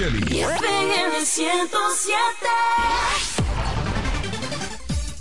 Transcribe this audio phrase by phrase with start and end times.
[0.00, 0.40] del grupo Micheli.
[0.40, 3.50] FM 107.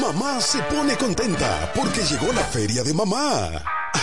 [0.00, 3.62] Mamá se pone contenta porque llegó la feria de mamá.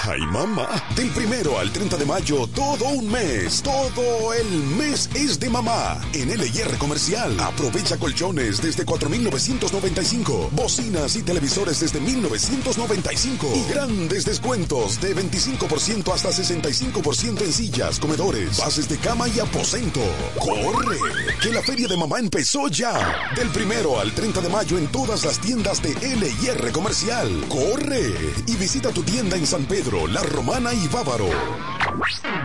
[0.10, 0.70] Ay, mamá.
[0.96, 3.62] Del primero al 30 de mayo, todo un mes.
[3.62, 4.48] Todo el
[4.78, 6.00] mes es de mamá.
[6.14, 7.38] En LIR Comercial.
[7.40, 10.50] Aprovecha colchones desde 4,995.
[10.54, 13.48] Bocinas y televisores desde 1,995.
[13.54, 20.00] Y grandes descuentos de 25% hasta 65% en sillas, comedores, bases de cama y aposento.
[20.40, 20.98] ¡Corre!
[21.42, 23.30] Que la feria de mamá empezó ya.
[23.36, 27.30] Del primero al 30 de mayo en todas las tiendas de LIR Comercial.
[27.50, 28.14] ¡Corre!
[28.48, 31.30] Y visita tu tienda en San Pedro, La Romana y Bávaro.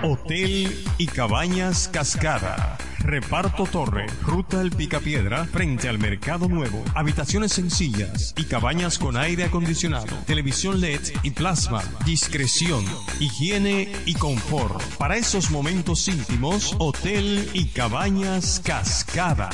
[0.03, 2.79] Hotel y Cabañas Cascada.
[3.01, 6.83] Reparto Torre, Ruta El Picapiedra, frente al Mercado Nuevo.
[6.95, 11.83] Habitaciones sencillas y cabañas con aire acondicionado, televisión LED y plasma.
[12.07, 12.85] Discreción,
[13.21, 14.81] higiene y confort.
[14.97, 19.51] Para esos momentos íntimos, Hotel y Cabañas Cascada.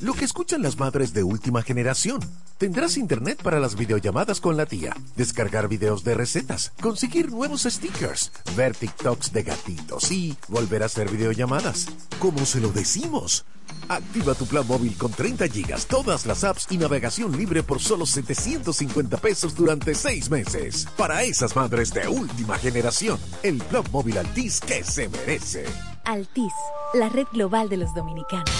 [0.00, 2.20] Lo que escuchan las madres de última generación.
[2.56, 8.32] Tendrás internet para las videollamadas con la tía, descargar videos de recetas, conseguir nuevos stickers,
[8.56, 11.86] ver TikToks de gatitos y volver a hacer videollamadas.
[12.18, 13.44] ¿Cómo se lo decimos?
[13.88, 18.06] Activa tu plan móvil con 30 gigas, todas las apps y navegación libre por solo
[18.06, 20.88] 750 pesos durante 6 meses.
[20.96, 25.66] Para esas madres de última generación, el plan móvil Altis que se merece.
[26.04, 26.52] Altis,
[26.94, 28.50] la red global de los dominicanos.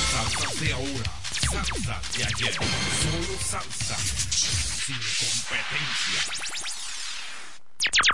[1.50, 2.52] Salsa de ayer.
[2.54, 6.20] Solo salsa, sin competencia.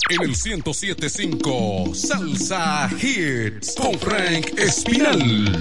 [0.08, 5.52] En el 1075 Salsa Hits con Frank Espinal.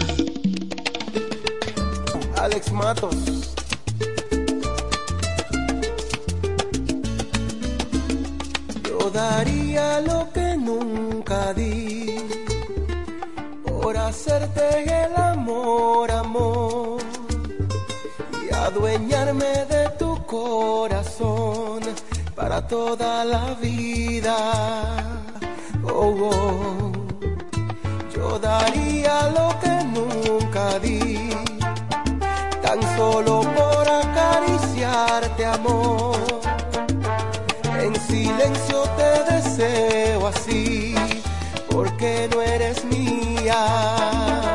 [2.37, 3.15] Alex Matos.
[8.85, 12.19] Yo daría lo que nunca di
[13.65, 16.94] por hacerte el amor, amor
[18.65, 21.81] adueñarme de tu corazón
[22.35, 24.37] para toda la vida.
[25.83, 26.91] Oh, oh.
[28.15, 31.29] Yo daría lo que nunca di
[32.63, 36.17] tan solo por acariciarte, amor.
[37.83, 40.95] En silencio te deseo así,
[41.69, 44.54] porque que no eres mía.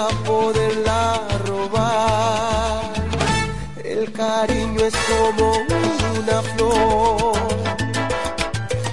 [0.00, 2.92] Espera poderla robar.
[3.84, 5.52] El cariño es como
[6.18, 7.34] una flor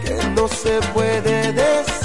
[0.04, 1.97] que no se puede descuidar,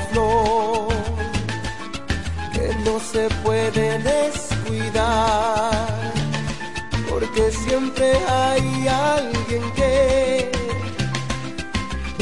[0.00, 0.88] flor
[2.52, 5.72] que no se puede descuidar
[7.08, 10.50] porque siempre hay alguien que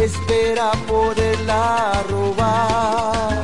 [0.05, 3.43] espera poderla robar.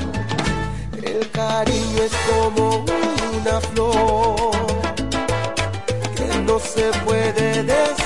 [1.03, 4.51] El cariño es como una flor
[6.17, 8.00] que no se puede descuidar,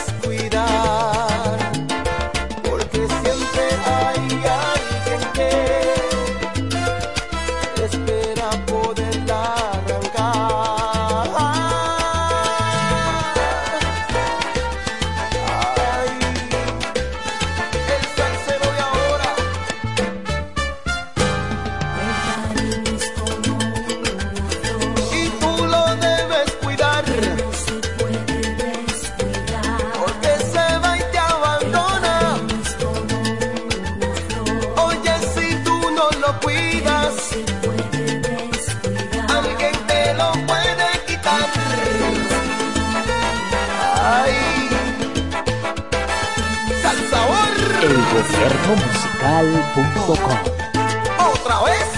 [50.06, 51.88] Otra vez.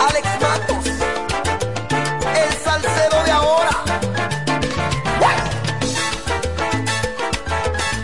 [0.00, 0.86] Alex Matos.
[2.32, 3.70] El salsero de ahora.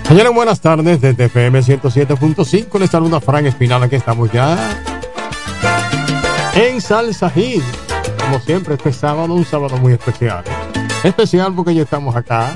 [0.09, 2.81] Señores, buenas tardes desde FM 107.5.
[2.81, 3.85] Les saluda Frank Espinal.
[3.85, 4.59] Aquí estamos ya
[6.57, 7.62] en Salsa Hit.
[8.19, 10.43] Como siempre, este sábado, un sábado muy especial.
[11.05, 12.53] Especial porque ya estamos acá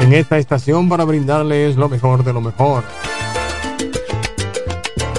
[0.00, 2.84] en esta estación para brindarles lo mejor de lo mejor.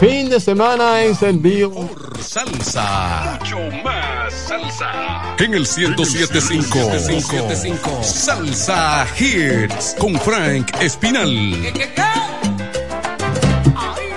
[0.02, 1.72] Fin de semana encendido.
[2.20, 3.38] Salsa.
[3.40, 5.36] Mucho más salsa.
[5.38, 8.02] En el 1075.
[8.02, 9.96] Salsa Hits.
[10.00, 11.56] Con Frank Espinal.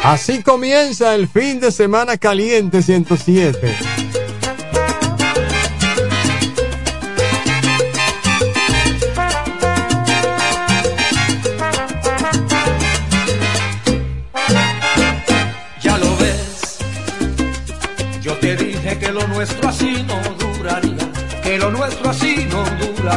[0.03, 3.77] Así comienza el fin de semana caliente 107.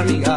[0.08, 0.37] amiga.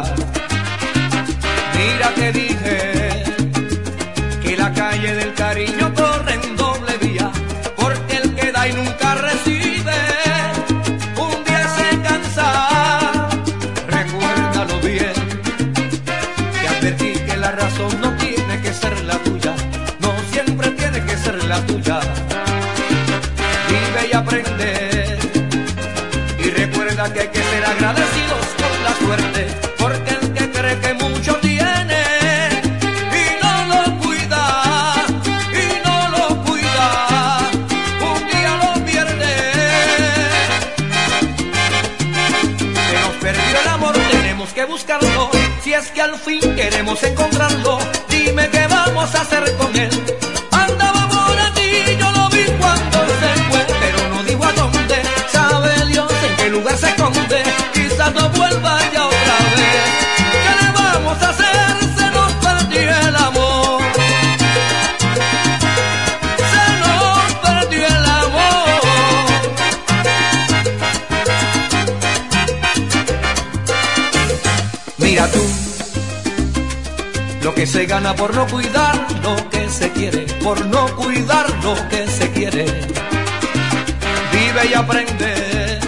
[46.23, 47.30] fin queremos encontrar
[78.01, 82.65] por no cuidar lo que se quiere, por no cuidar lo que se quiere.
[84.33, 85.79] Vive y aprende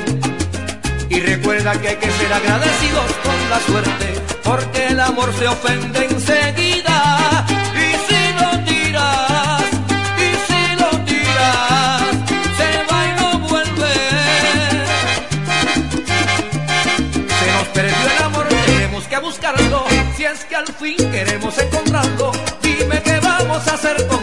[1.09, 6.05] y recuerda que hay que ser agradecidos con la suerte, porque el amor se ofende
[6.05, 7.45] enseguida.
[7.73, 9.63] Y si lo tiras,
[10.17, 12.01] y si lo tiras,
[12.57, 13.93] se va y no vuelve.
[17.39, 19.62] Se nos perdió el amor, tenemos que buscarlo
[20.33, 22.31] es que al fin queremos encontrarlo.
[22.61, 24.22] Dime qué vamos a hacer con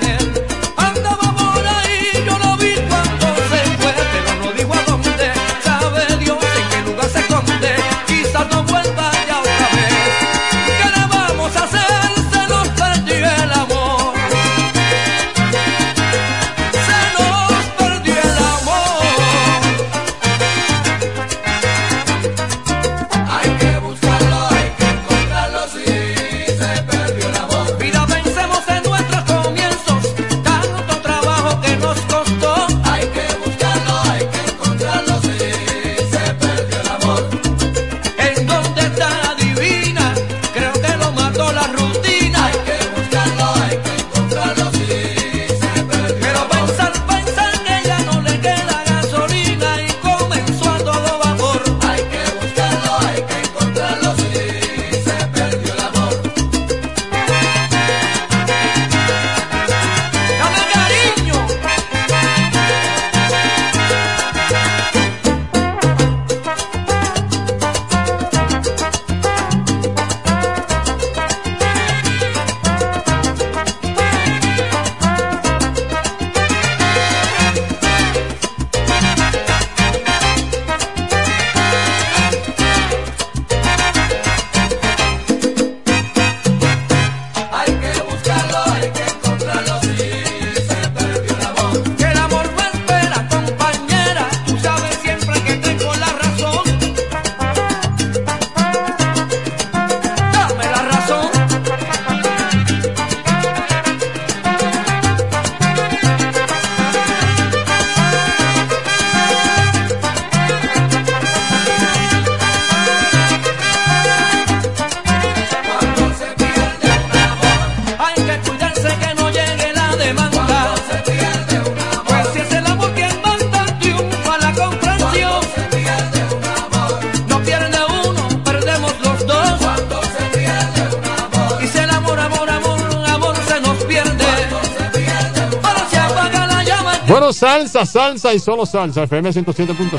[137.87, 139.05] salsa, y solo salsa.
[139.05, 139.99] FM 107.5.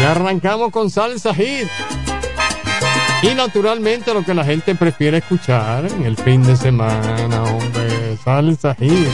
[0.00, 1.68] Ya arrancamos con salsa hit.
[3.22, 8.16] Y naturalmente lo que la gente prefiere escuchar en el fin de semana, hombre.
[8.22, 9.08] Salsa hit.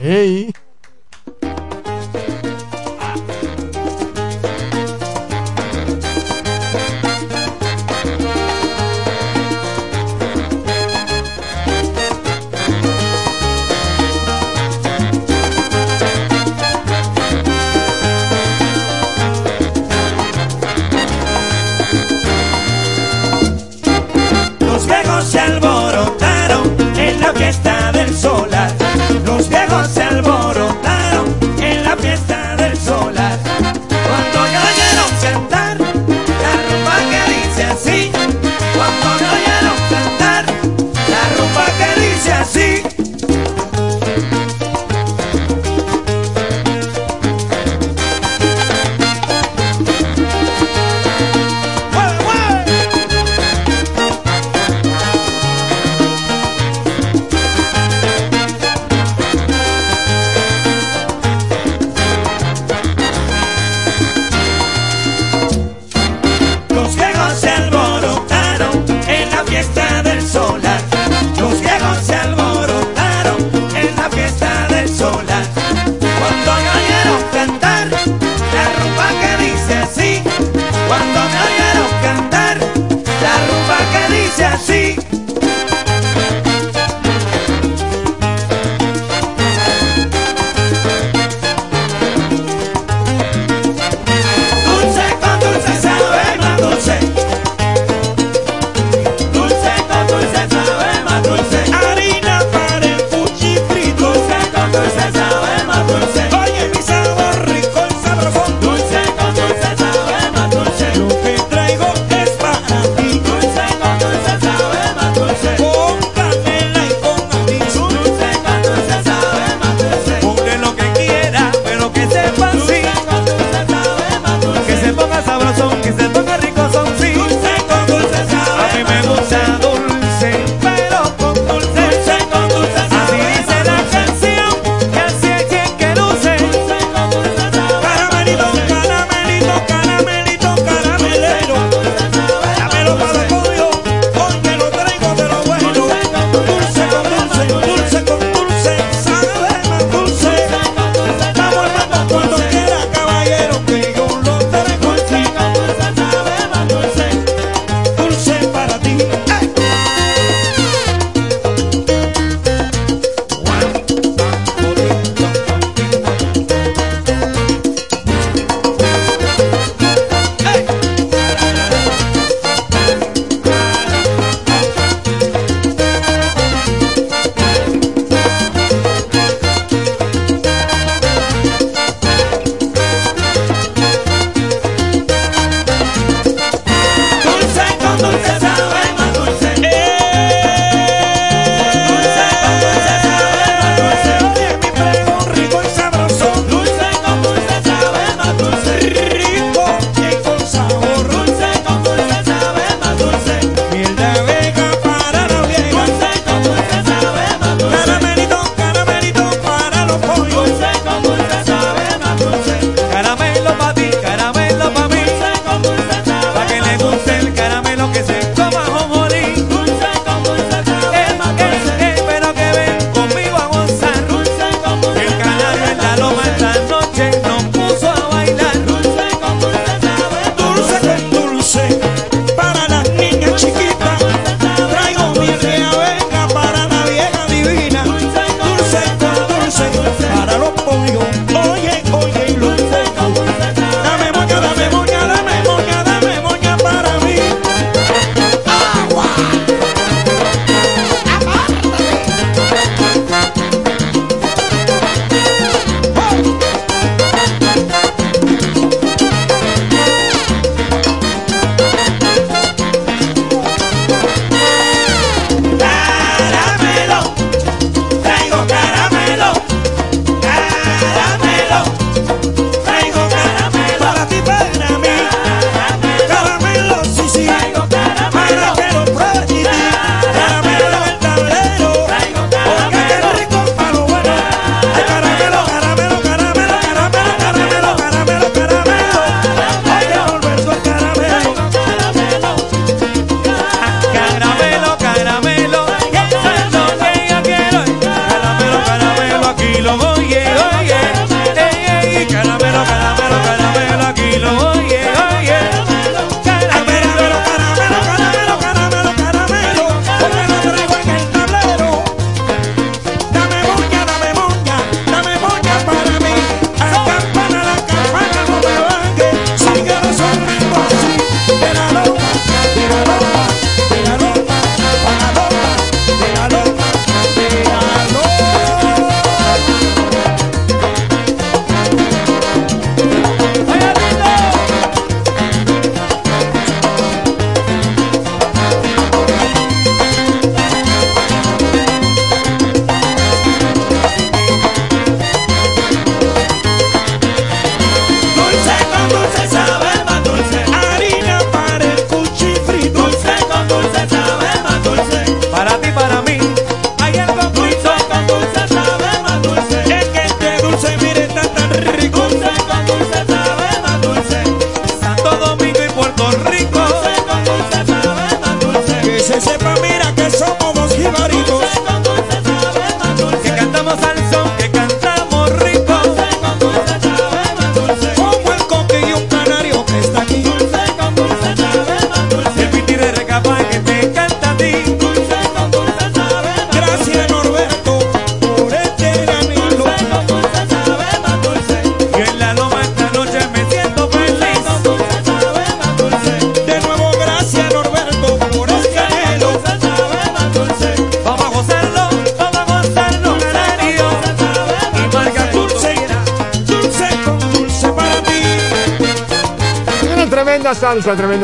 [0.00, 0.52] Hey.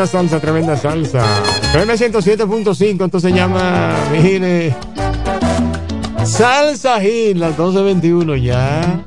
[0.02, 1.42] Tremenda salsa, tremenda salsa.
[1.72, 4.74] FM 107.5, entonces se llama, mire.
[6.24, 9.04] Salsa Gil, las 12.21 ya.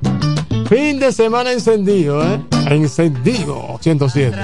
[0.70, 2.40] Fin de semana encendido, ¿eh?
[2.70, 4.38] Encendido, 107.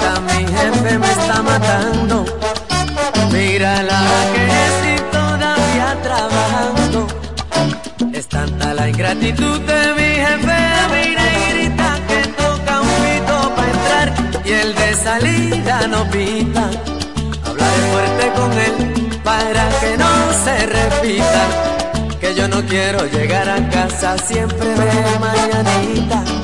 [0.00, 2.24] mi jefe me está matando.
[3.30, 4.02] Mira la
[4.32, 7.06] que estoy todavía trabajando.
[8.12, 10.58] Es tanta la ingratitud de mi jefe,
[10.92, 16.70] mira y grita que toca un pito para entrar y el de salida no pita.
[17.44, 20.12] Hablaré fuerte con él para que no
[20.44, 21.42] se repita.
[22.18, 26.41] Que yo no quiero llegar a casa siempre de mañanita.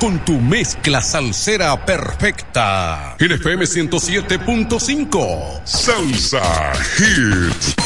[0.00, 3.14] con tu mezcla salsera perfecta.
[3.20, 7.77] En FM 107.5, Salsa Hits.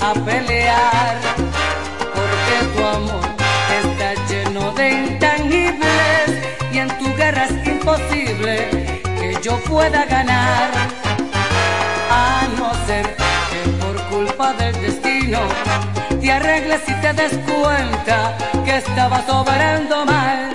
[0.00, 1.16] a pelear,
[2.14, 3.24] porque tu amor
[3.82, 6.28] está lleno de intangibles
[6.72, 8.68] y en tu guerra es imposible
[9.04, 10.70] que yo pueda ganar,
[12.10, 13.06] a no ser
[13.50, 15.38] que por culpa del destino
[16.20, 20.49] te arregles y te des cuenta que estabas obrando mal.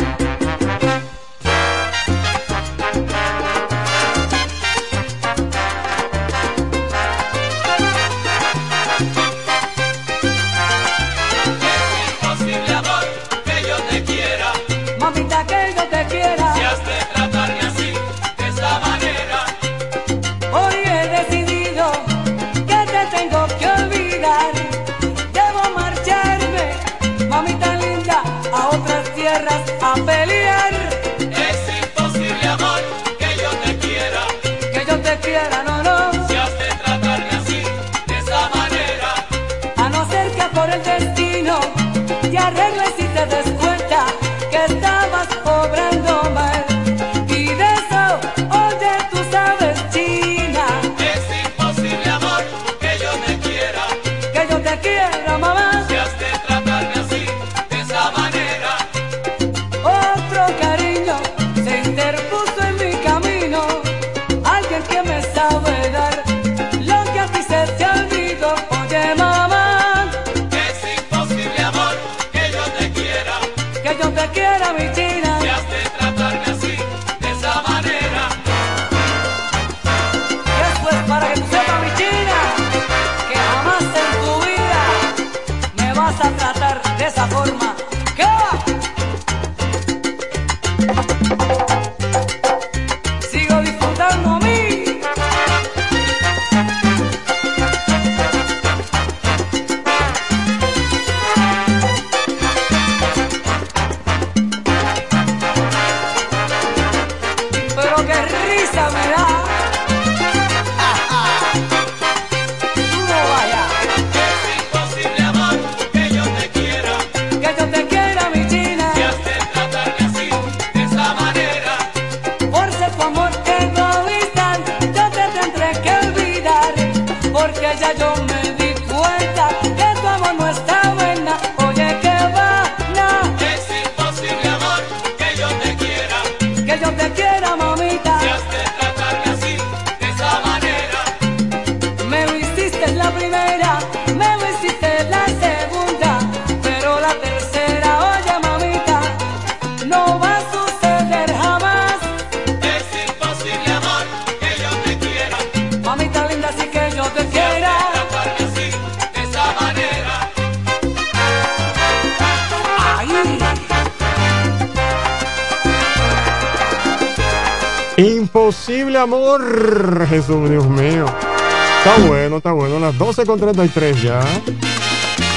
[173.26, 174.22] 12 con 33 ya.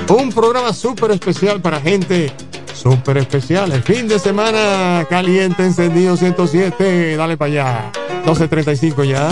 [0.09, 2.33] Un programa súper especial para gente
[2.73, 3.71] súper especial.
[3.71, 7.15] El fin de semana caliente, encendido 107.
[7.15, 7.91] Dale para allá.
[8.25, 9.29] 12.35 ya.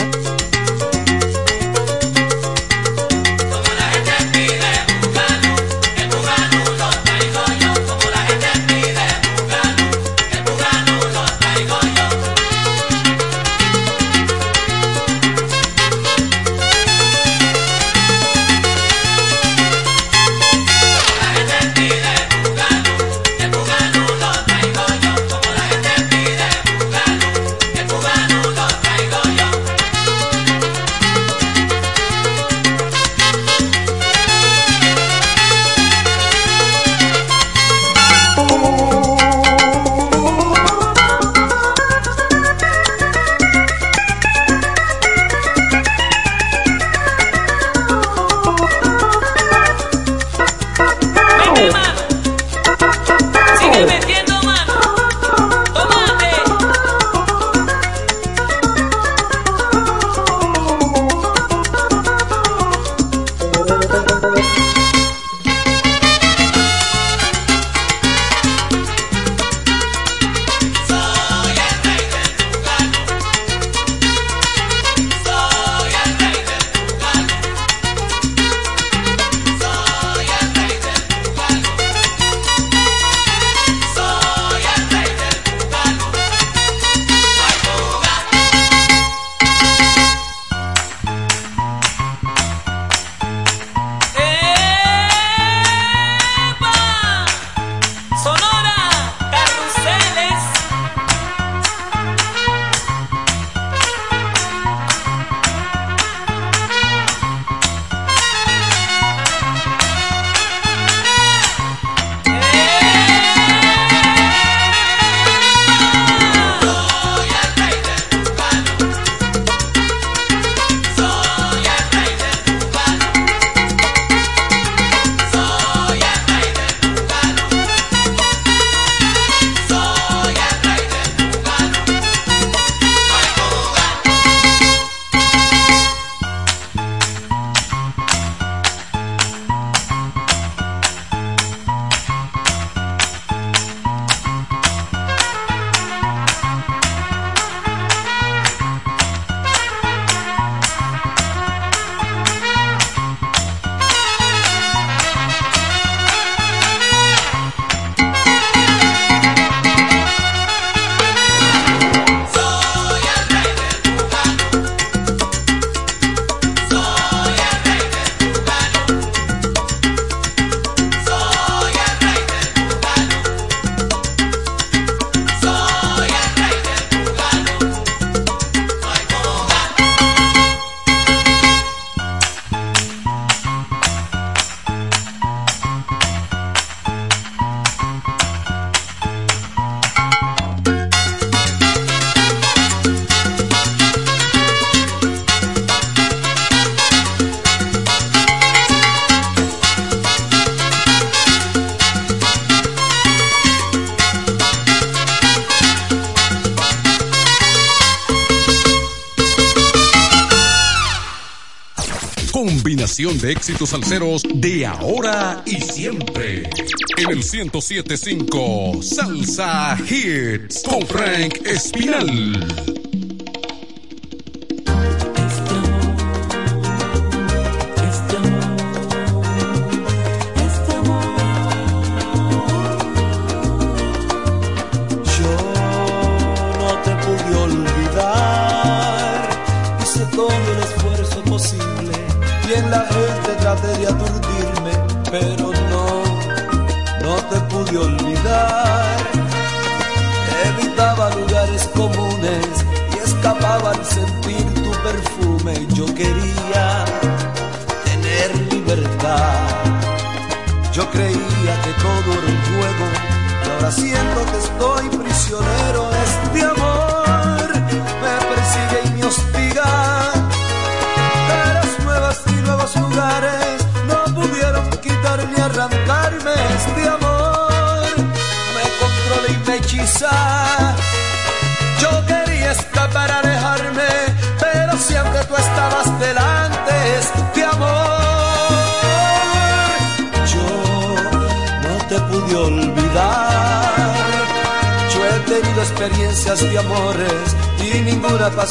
[212.96, 216.50] de éxitos salseros de ahora y siempre.
[216.98, 222.75] En el 1075 Salsa Hits con Frank Espinal.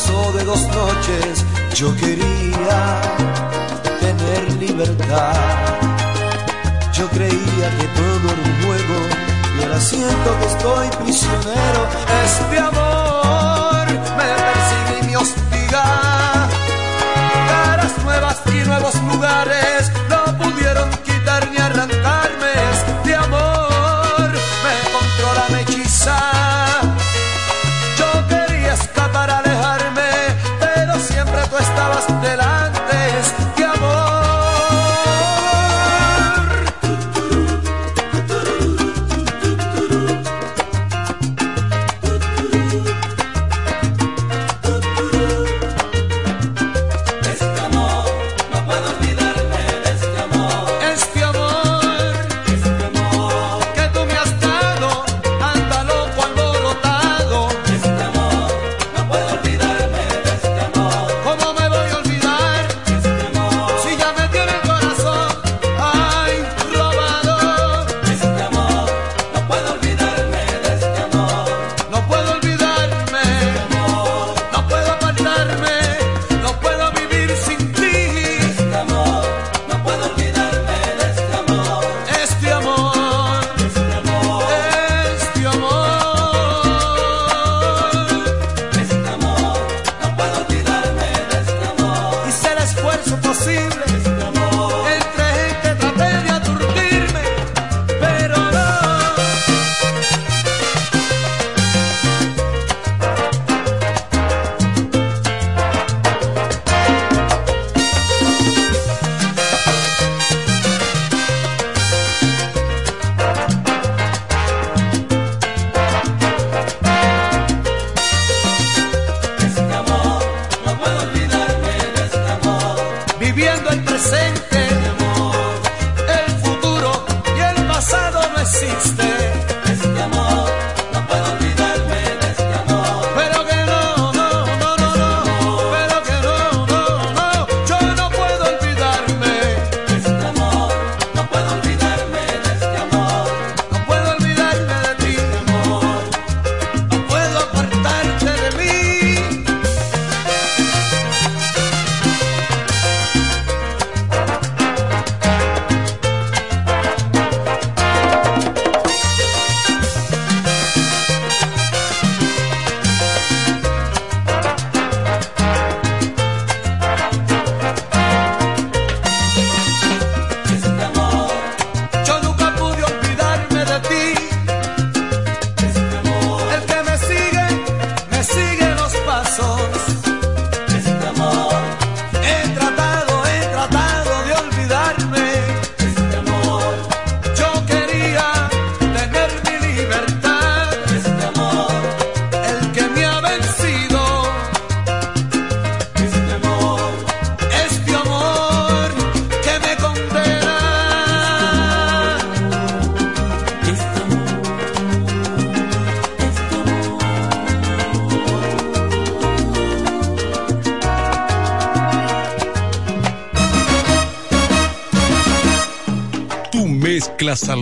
[0.04, 1.44] paso de dos noches
[1.74, 2.33] yo quería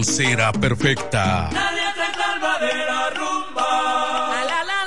[0.03, 1.49] salsera perfecta.
[1.53, 4.45] La letra de la rumba.
[4.49, 4.81] La, la,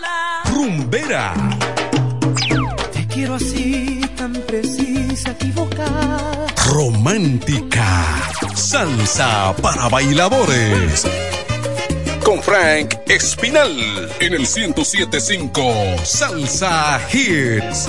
[0.00, 1.34] la, Rumbera.
[2.92, 6.46] Te quiero así, tan precisa, equivocada.
[6.68, 8.30] Romántica.
[8.54, 11.06] Salsa para bailadores.
[12.24, 17.88] Con Frank Espinal en el 1075 Salsa Hits.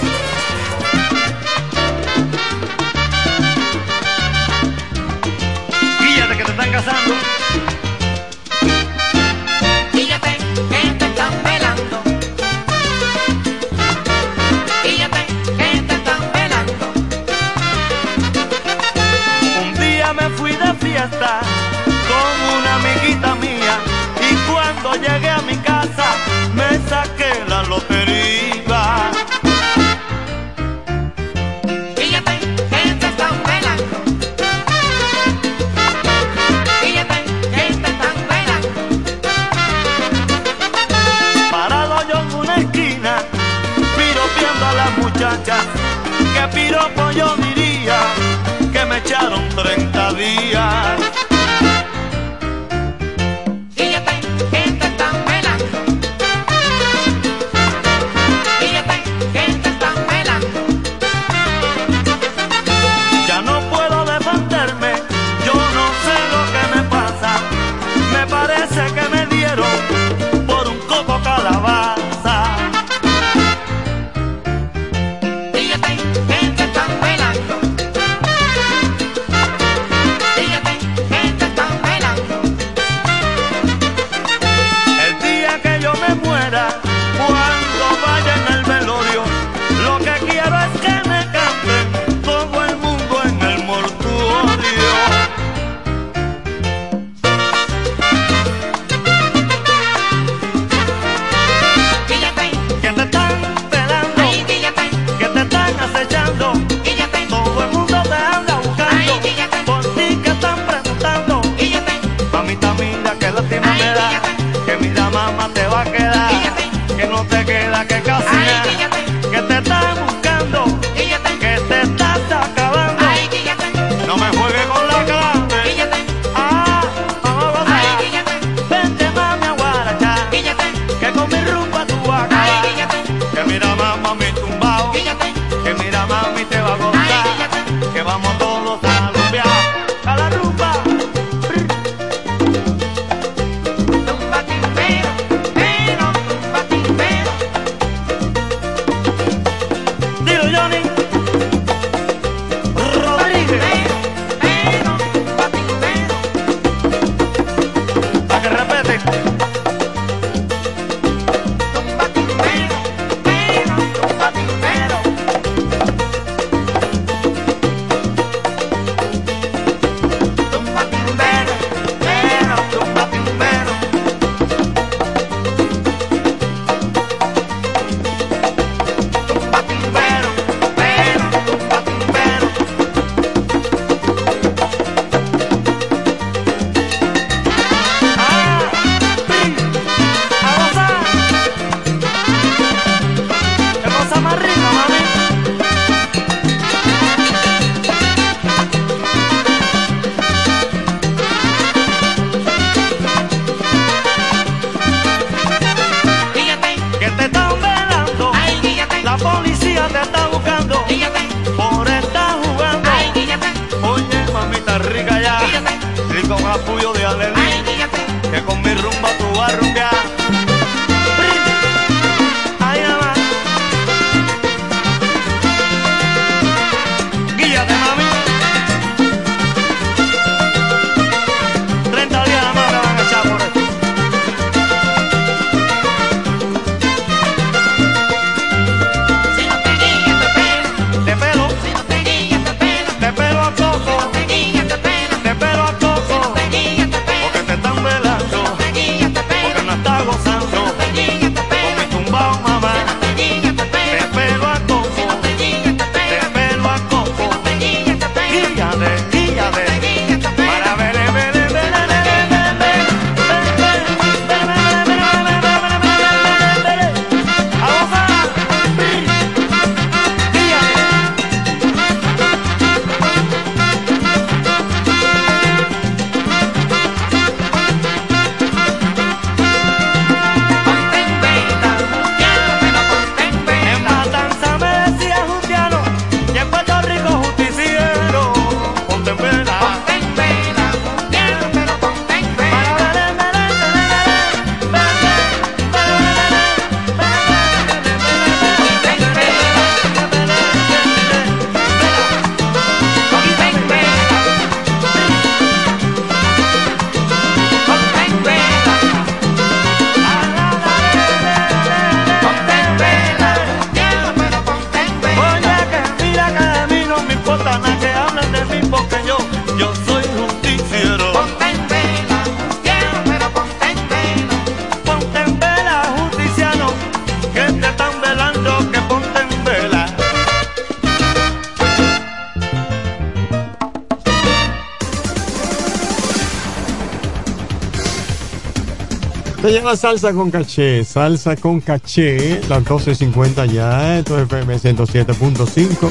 [339.75, 345.89] Salsa con caché, salsa con caché, las 12.50 ya, esto es FM 107.5.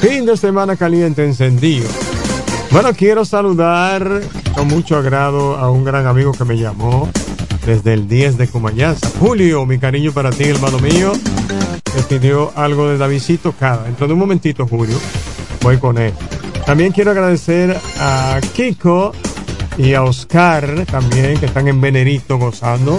[0.00, 1.88] Fin de semana caliente encendido.
[2.70, 4.20] Bueno, quiero saludar
[4.54, 7.08] con mucho agrado a un gran amigo que me llamó
[7.64, 9.08] desde el 10 de Cumayanza.
[9.18, 11.12] Julio, mi cariño para ti, hermano mío.
[11.96, 13.84] Me pidió algo de Davidito Cada.
[13.84, 14.98] Dentro de un momentito, Julio,
[15.62, 16.12] voy con él.
[16.66, 19.12] También quiero agradecer a Kiko
[19.76, 22.98] y a Oscar también, que están en Venerito gozando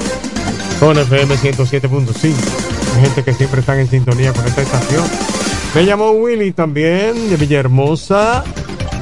[0.79, 2.33] con FM 107.5.
[2.95, 5.03] Hay gente que siempre están en sintonía con esta estación.
[5.73, 8.43] Me llamó Willy también de Villahermosa.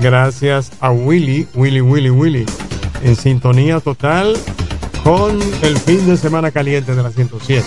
[0.01, 2.45] Gracias a Willy, Willy, Willy, Willy.
[3.03, 4.38] En sintonía total
[5.03, 7.63] con el fin de semana caliente de la 107.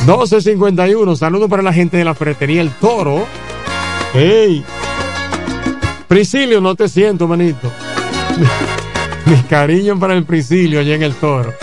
[0.06, 3.26] 1251, saludo para la gente de la ferretería El Toro.
[4.12, 4.62] ¡Hey!
[6.06, 7.72] Priscilio, no te siento, manito.
[9.26, 11.54] Mi cariño para el Priscilio allá en El Toro.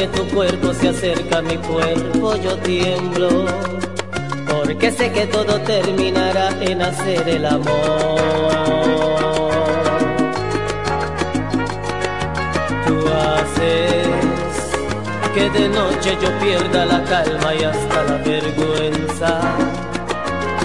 [0.00, 3.44] Que tu cuerpo se acerca a mi cuerpo, yo tiemblo.
[4.48, 7.66] Porque sé que todo terminará en hacer el amor.
[12.86, 12.96] Tú
[13.26, 14.08] haces
[15.34, 19.40] que de noche yo pierda la calma y hasta la vergüenza.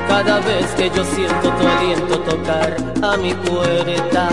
[0.08, 4.30] Cada vez que yo siento tu aliento tocar a mi puerta.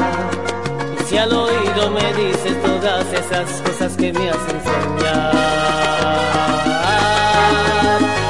[1.13, 5.35] Y al oído me dices todas esas cosas que me hacen soñar.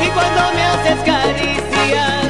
[0.04, 2.21] Y cuando me haces caricias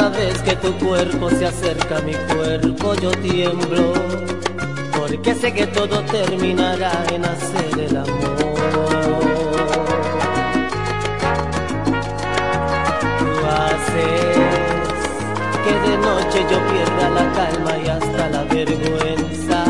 [0.00, 3.92] Cada vez que tu cuerpo se acerca a mi cuerpo, yo tiemblo.
[4.96, 8.38] Porque sé que todo terminará en hacer el amor.
[13.18, 13.30] Tú
[13.60, 14.38] haces
[15.64, 19.64] que de noche yo pierda la calma y hasta la vergüenza.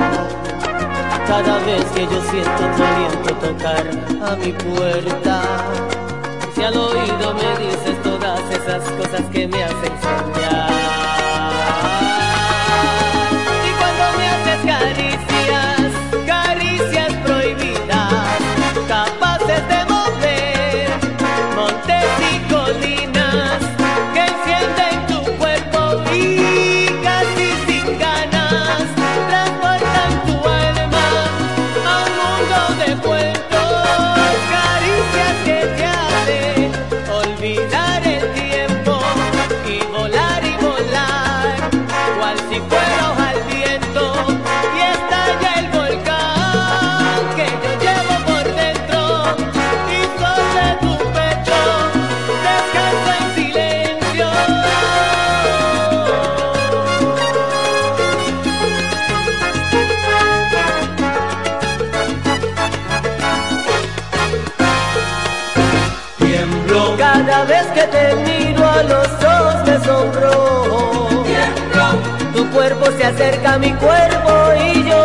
[1.26, 3.84] Cada vez que yo siento tu aliento tocar
[4.30, 5.42] a mi puerta,
[6.54, 7.79] si al oído me dices
[8.50, 10.69] esas cosas que me hacen soñar.
[73.20, 75.04] Cuerpo se acerca a mi cuerpo y yo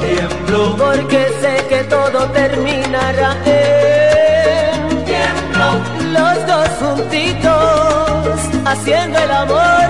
[0.00, 5.66] tiemblo porque sé que todo terminará en tiemblo
[6.12, 9.86] los dos juntitos haciendo el amor.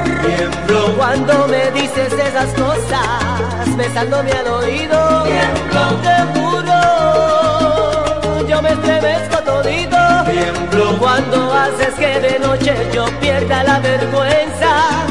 [0.97, 5.24] Cuando me dices esas cosas, besándome al oído.
[6.03, 6.80] Te juro,
[8.49, 9.97] yo me estremezco todito.
[10.99, 15.05] Cuando haces que de noche yo pierda la vergüenza.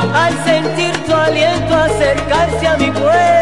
[0.00, 3.40] Al sentir tu aliento acercarse a mi puerta.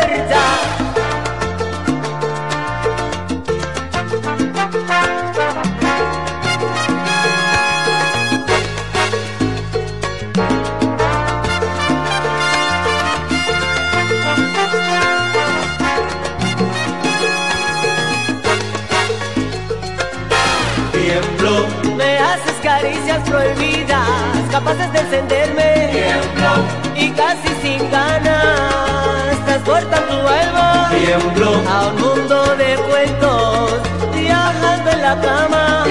[21.97, 23.29] Me haces caricias
[24.59, 25.91] capaces de encenderme.
[26.97, 30.91] Y casi sin ganas, transportan tu alma.
[31.69, 33.81] A un mundo de cuentos,
[34.13, 35.85] viajando en la cama.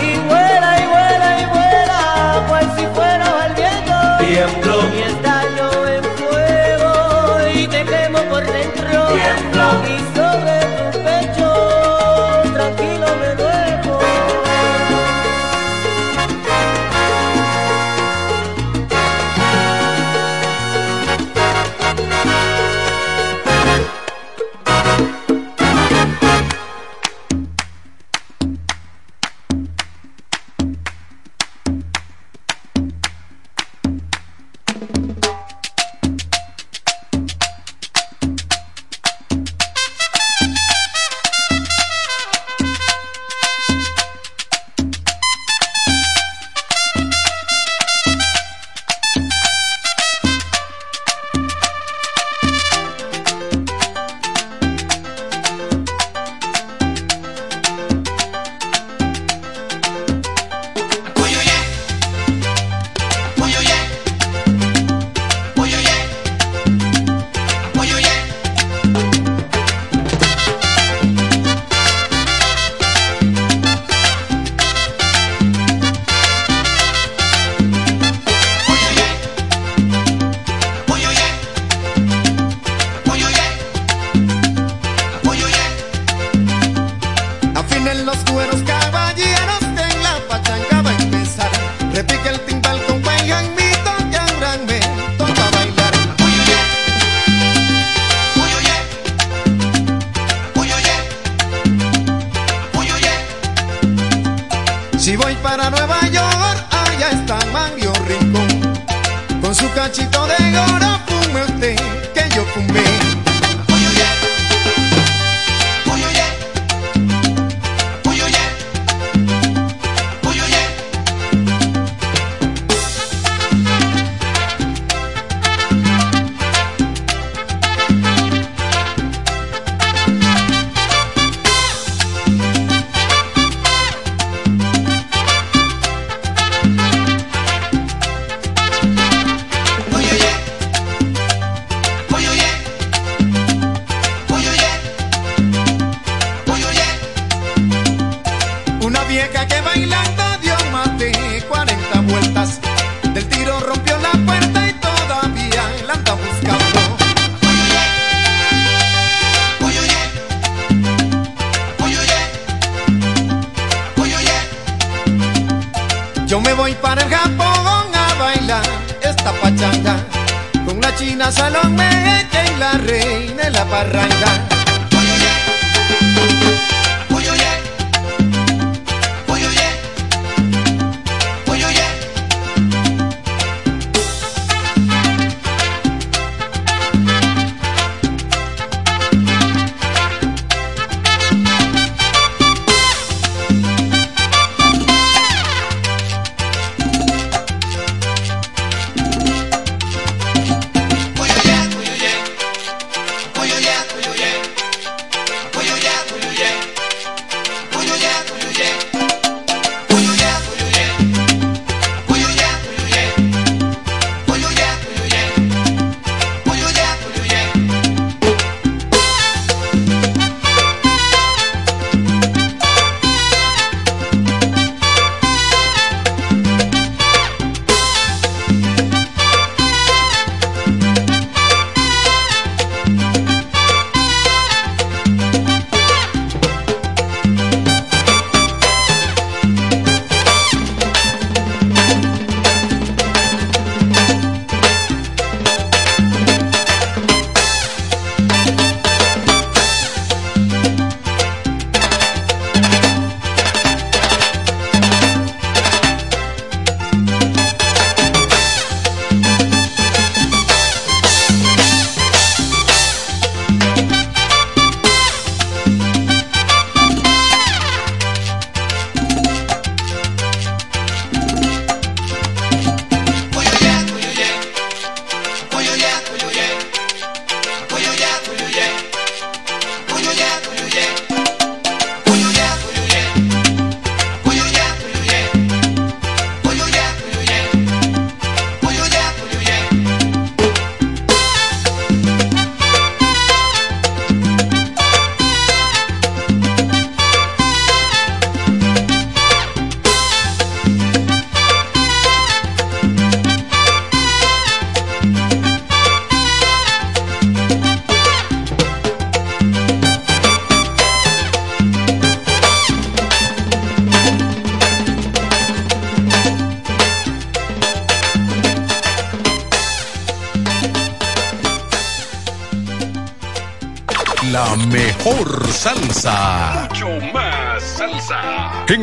[0.00, 4.67] Y vuela y vuela y vuela, cual si fuera al viento.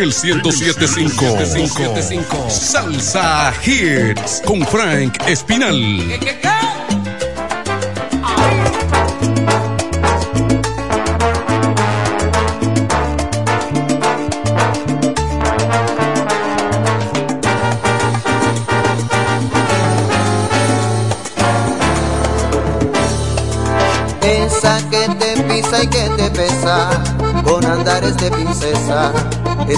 [0.06, 5.76] El 1075 Salsa Hits con Frank Espinal.
[5.76, 6.65] Esa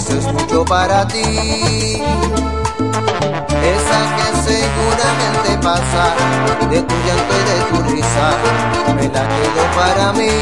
[0.08, 1.20] eso es mucho para ti.
[3.76, 6.16] Esa que seguramente pasa,
[6.70, 8.28] de tu llanto y de tu risa,
[8.96, 10.36] me la quedo para mí.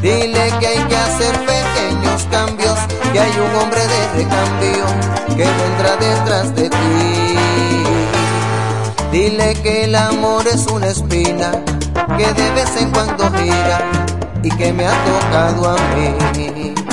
[0.00, 2.78] Dile que hay que hacer pequeños cambios,
[3.12, 4.86] que hay un hombre de recambio
[5.36, 7.36] que vendrá detrás de ti.
[9.12, 11.52] Dile que el amor es una espina
[12.16, 13.80] que de vez en cuando gira
[14.42, 16.83] y que me ha tocado a mí.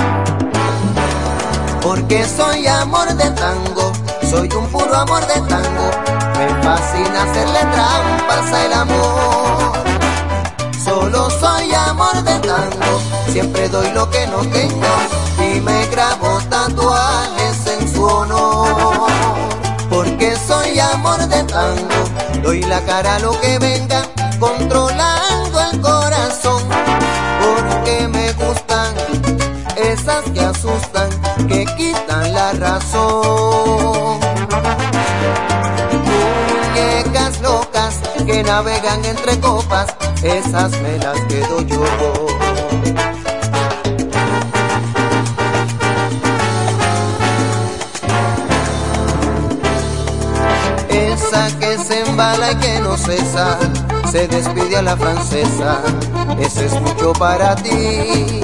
[1.92, 3.92] Porque soy amor de tango,
[4.30, 5.92] soy un puro amor de tango.
[6.38, 9.74] Me fascina hacerle trampas al amor.
[10.86, 13.02] Solo soy amor de tango,
[13.34, 14.94] siempre doy lo que no tengo
[15.54, 19.12] y me grabo tatuajes en su honor.
[19.90, 24.02] Porque soy amor de tango, doy la cara a lo que venga,
[24.40, 26.64] controlando el corazón.
[27.42, 28.96] Porque me gustan
[29.76, 30.51] esas que
[31.82, 34.20] quitan la razón.
[36.08, 39.88] Muñecas locas que navegan entre copas,
[40.22, 41.84] esas me las quedo yo.
[50.90, 53.58] Esa que se embala y que no cesa,
[54.12, 55.82] se despide a la francesa,
[56.40, 58.44] ese es mucho para ti.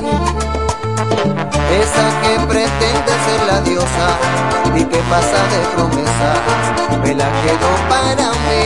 [1.70, 4.08] Esa que pretende ser la diosa
[4.76, 6.40] y que pasa de promesas,
[7.04, 8.64] me la quedo para mí.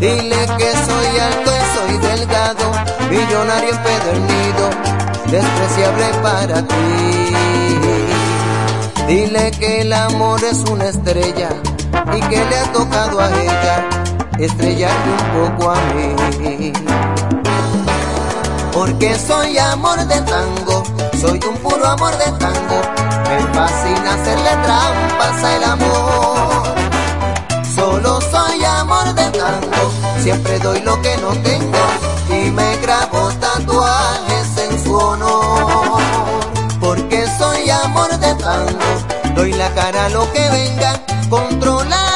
[0.00, 2.72] Dile que soy alto y soy delgado,
[3.10, 4.70] millonario empedernido,
[5.30, 6.74] despreciable para ti.
[9.06, 11.50] Dile que el amor es una estrella
[12.14, 13.88] y que le ha tocado a ella
[14.38, 16.37] estrellarme un poco a mí.
[18.78, 20.84] Porque soy amor de tango,
[21.20, 22.80] soy un puro amor de tango.
[23.28, 26.74] Me fascina hacerle trampas al amor.
[27.74, 31.78] Solo soy amor de tango, siempre doy lo que no tengo
[32.30, 36.00] y me grabo tatuajes en su honor.
[36.78, 42.07] Porque soy amor de tango, doy la cara a lo que venga, controlando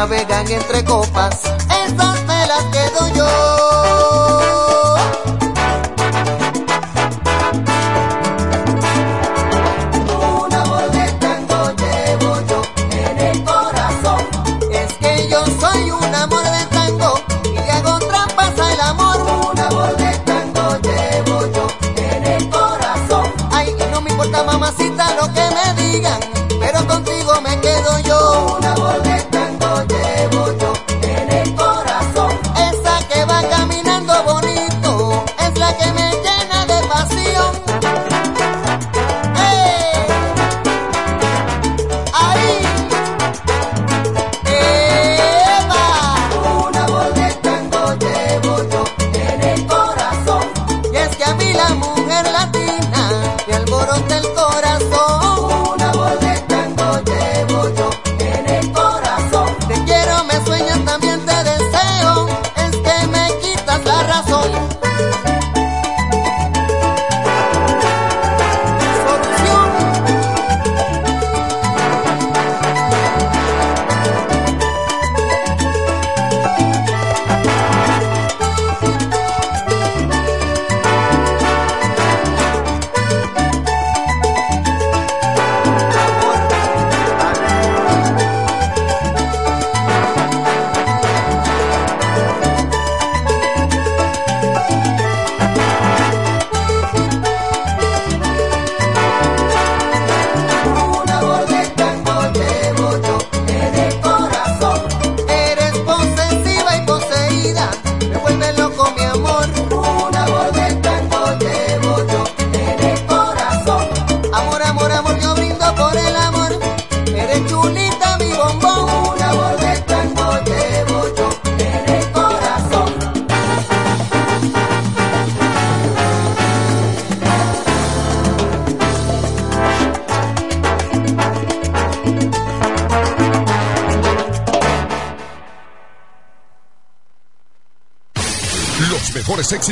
[0.00, 1.42] navegan entre copas,
[1.84, 3.89] esas me las quedo yo.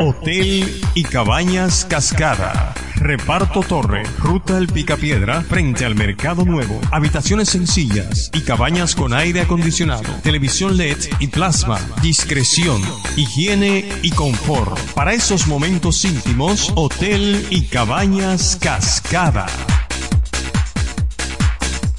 [0.00, 2.67] Hotel y Cabañas Cascada.
[3.08, 6.78] Reparto Torre, Ruta El Picapiedra, frente al Mercado Nuevo.
[6.92, 11.80] Habitaciones sencillas y cabañas con aire acondicionado, televisión LED y plasma.
[12.02, 12.82] Discreción,
[13.16, 14.78] higiene y confort.
[14.92, 19.46] Para esos momentos íntimos, Hotel y Cabañas Cascada.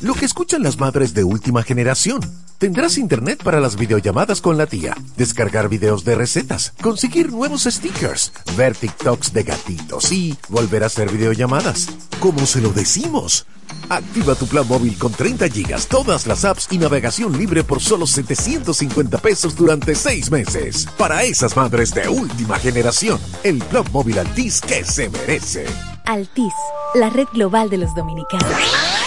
[0.01, 2.19] Lo que escuchan las madres de última generación.
[2.59, 8.33] Tendrás internet para las videollamadas con la tía, descargar videos de recetas, conseguir nuevos stickers,
[8.57, 11.87] ver TikToks de gatitos y volver a hacer videollamadas.
[12.19, 13.45] ¿Cómo se lo decimos?
[13.87, 18.05] Activa tu plan móvil con 30 gigas, todas las apps y navegación libre por solo
[18.05, 20.85] 750 pesos durante 6 meses.
[20.97, 25.65] Para esas madres de última generación, el plan móvil Altis que se merece.
[26.09, 26.53] Altis,
[26.95, 28.49] la red global de los dominicanos.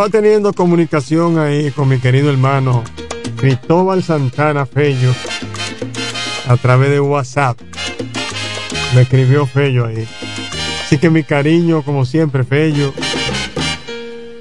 [0.07, 2.83] Estaba teniendo comunicación ahí con mi querido hermano
[3.35, 5.13] Cristóbal Santana Fello
[6.47, 7.59] a través de WhatsApp.
[8.95, 10.07] Me escribió Fello ahí.
[10.83, 12.93] Así que mi cariño, como siempre, Fello.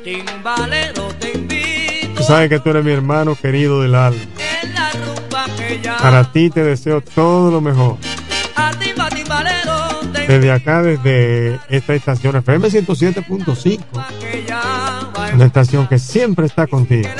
[0.04, 4.20] Timbalero te invito Tú sabes que tú eres mi hermano querido del alma.
[6.00, 7.96] Para ti te deseo todo lo mejor.
[8.54, 14.75] a timba timbalero Desde acá, desde esta estación FM 107.5.
[15.36, 17.10] Una estación que siempre está contigo.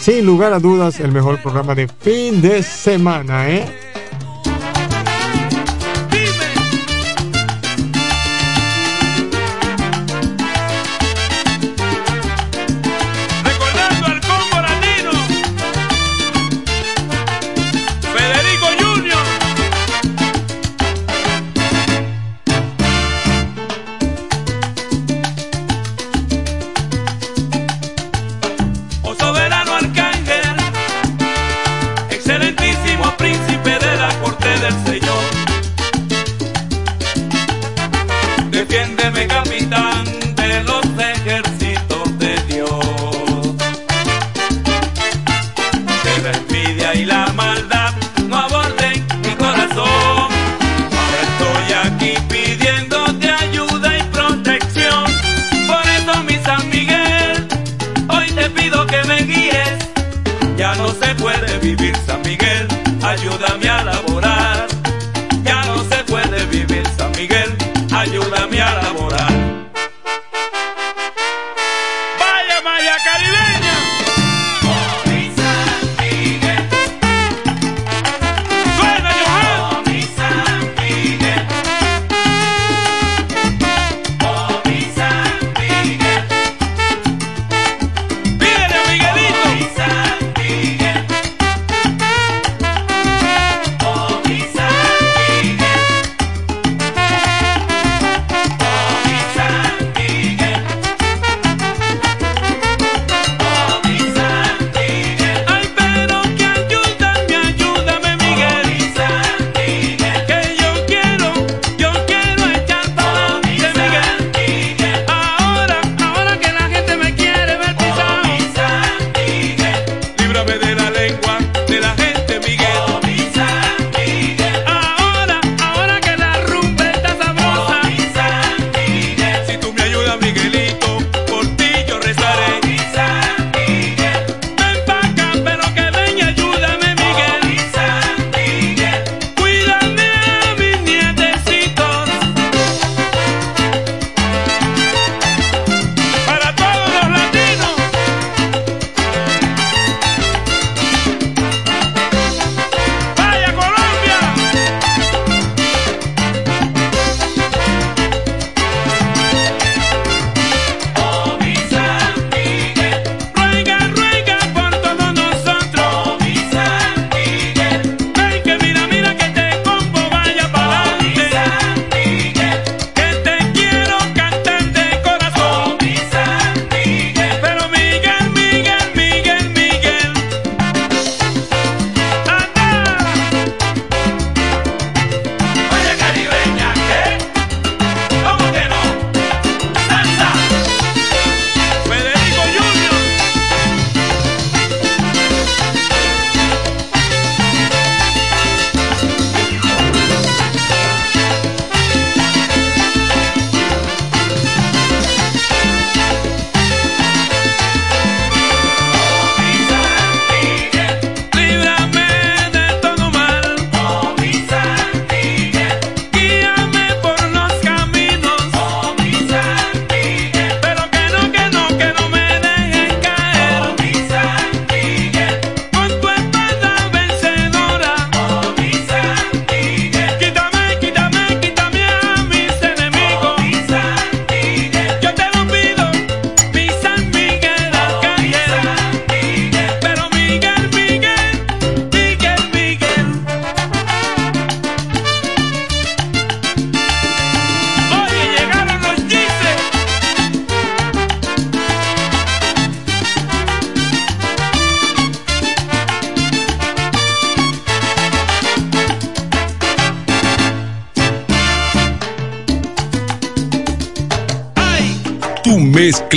[0.00, 3.77] Sin lugar a dudas, el mejor programa de fin de semana, ¿eh?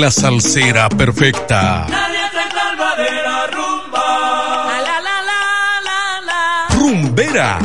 [0.01, 1.85] Mezcla salsera perfecta.
[1.89, 2.17] Nadie
[2.51, 4.65] salva de la rumba.
[4.81, 5.41] La la la
[5.87, 6.75] la la.
[6.75, 7.59] Rumbera.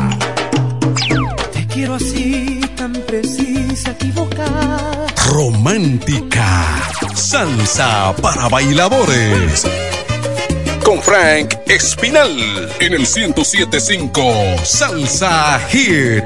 [1.53, 5.07] Te quiero así, tan precisa, equivocada.
[5.31, 6.67] Romántica.
[7.15, 9.67] Salsa para bailadores.
[10.85, 12.37] Con Frank Espinal
[12.81, 16.26] en el 1075 Salsa Hits.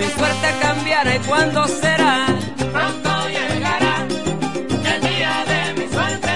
[0.00, 1.14] Mi suerte cambiará.
[1.14, 2.26] ¿Y cuándo será?
[2.72, 3.94] Pronto llegará
[4.92, 6.34] el día de mi suerte.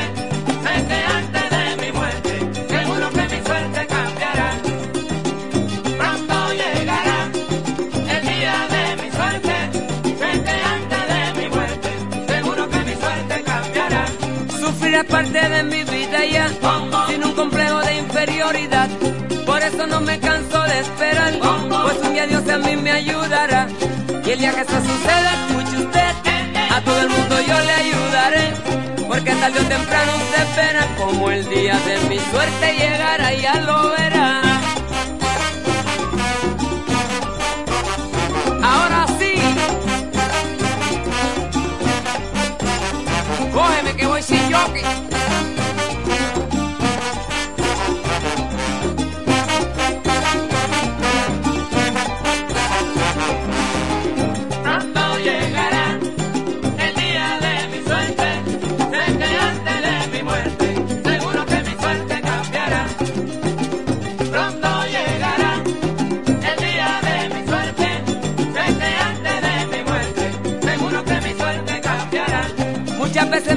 [0.88, 2.32] Que antes de mi muerte,
[2.74, 4.48] seguro que mi suerte cambiará.
[6.00, 7.18] Pronto llegará
[8.14, 9.54] el día de mi suerte.
[10.46, 11.90] Que antes de mi muerte,
[12.32, 14.04] seguro que mi suerte cambiará.
[14.60, 16.48] Sufrir es parte de mi vida ya,
[17.08, 18.88] sin un complejo de inferioridad.
[19.46, 21.38] Por eso no me canso de esperar,
[22.26, 23.68] Dios a mí me ayudará.
[24.24, 26.12] Y el día que eso suceda, escuche usted,
[26.70, 28.54] a todo el mundo yo le ayudaré.
[29.06, 33.90] Porque tarde o temprano usted espera como el día de mi suerte llegará, ya lo
[33.90, 34.40] verá.
[38.62, 39.34] Ahora sí,
[43.52, 45.03] cógeme que voy sin jockey.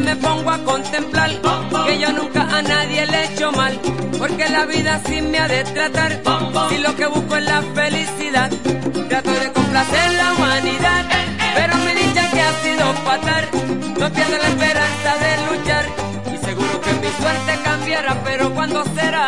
[0.08, 1.30] Me pongo a contemplar
[1.86, 3.78] que yo nunca a nadie le he hecho mal,
[4.18, 6.22] porque la vida así me ha de tratar.
[6.70, 8.50] Si lo que busco es la felicidad,
[9.10, 11.04] trato de complacer la humanidad,
[11.58, 13.44] pero mi dicha que ha sido fatal,
[14.00, 15.86] no pierdo la esperanza de luchar
[16.34, 19.28] y seguro que mi suerte cambiará, pero ¿cuándo será?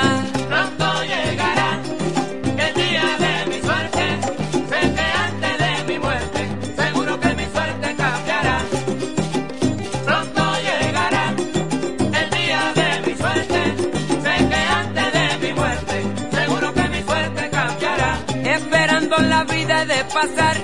[20.19, 20.57] Pasar.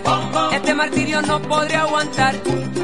[0.53, 2.35] Este martirio no podré aguantar.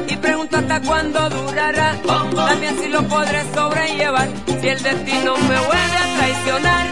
[0.08, 1.96] Y pregunto hasta cuándo durará.
[2.34, 4.28] También si lo podré sobrellevar.
[4.60, 6.86] Si el destino me vuelve a traicionar.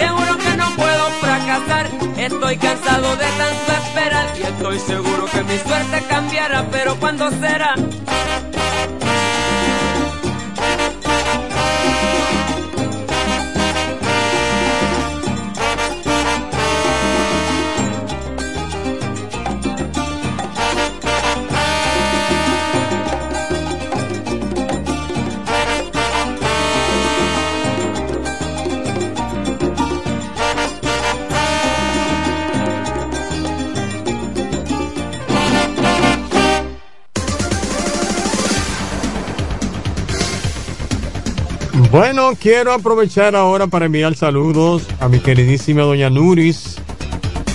[0.00, 1.86] Seguro que no puedo fracasar.
[2.16, 4.26] Estoy cansado de tanto esperar.
[4.38, 6.66] Y estoy seguro que mi suerte cambiará.
[6.70, 7.74] Pero ¿cuándo será?
[42.14, 46.76] Bueno, quiero aprovechar ahora para enviar saludos a mi queridísima doña Nuris,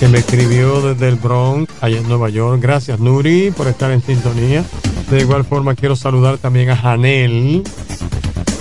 [0.00, 2.60] que me escribió desde el Bronx, allá en Nueva York.
[2.60, 4.64] Gracias, Nuri, por estar en sintonía.
[5.12, 7.62] De igual forma, quiero saludar también a Janel,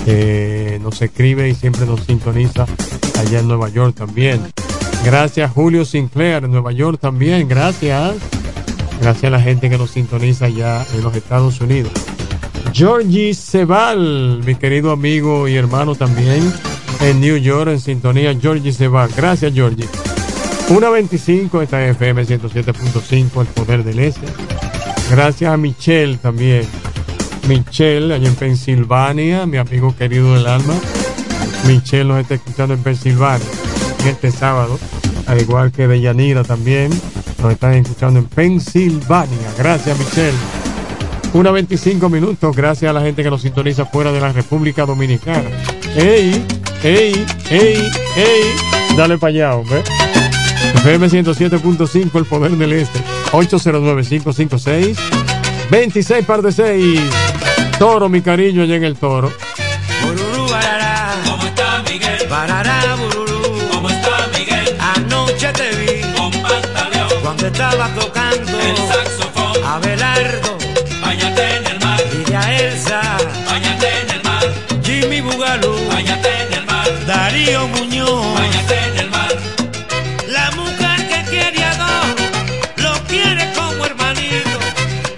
[0.06, 2.68] que nos escribe y siempre nos sintoniza
[3.20, 4.40] allá en Nueva York también.
[5.04, 7.48] Gracias, Julio Sinclair, en Nueva York también.
[7.48, 8.18] Gracias.
[9.02, 11.92] Gracias a la gente que nos sintoniza allá en los Estados Unidos.
[12.78, 16.54] Georgie Sebal, mi querido amigo y hermano también
[17.02, 18.38] en New York, en sintonía.
[18.40, 19.10] Georgie Sebal.
[19.18, 19.88] Gracias, Georgie.
[20.70, 24.28] 1.25, esta es FM 107.5, el poder del este.
[25.10, 26.68] Gracias a Michelle también.
[27.48, 30.76] Michelle, allá en Pensilvania, mi amigo querido del alma.
[31.66, 33.48] Michelle nos está escuchando en Pensilvania
[34.06, 34.78] este sábado,
[35.26, 36.92] al igual que Deyanira también.
[37.42, 39.52] Nos están escuchando en Pensilvania.
[39.58, 40.38] Gracias, Michelle.
[41.34, 45.50] Una 25 minutos, gracias a la gente que nos sintoniza fuera de la República Dominicana.
[45.96, 46.44] ¡Ey!
[46.84, 47.26] ¡Ey!
[47.50, 47.90] ¡Ey!
[48.16, 48.96] ¡Ey!
[48.96, 49.84] Dale para allá, hombre.
[50.76, 53.00] FM 107.5, el poder del este.
[53.32, 54.98] 809-556.
[55.70, 57.02] 26 par de 6.
[57.78, 59.32] Toro, mi cariño, allá en el toro.
[60.02, 61.14] Bururú, barará.
[61.26, 62.28] ¿Cómo está Miguel?
[62.30, 63.42] Barará, bururú.
[63.72, 64.76] ¿Cómo está Miguel?
[64.80, 66.02] Anoche te vi.
[66.18, 67.10] Con pantaleón.
[67.22, 68.60] Cuando estaba tocando.
[68.60, 69.64] El saxofón.
[69.64, 70.58] Abelardo.
[76.18, 76.24] Bugalú.
[76.24, 77.06] Báñate en el mar.
[77.06, 78.34] Darío Muñoz.
[78.34, 79.36] Báñate en el mar.
[80.28, 82.06] La mujer que quiere a dos.
[82.78, 84.58] Lo quiere como hermanito.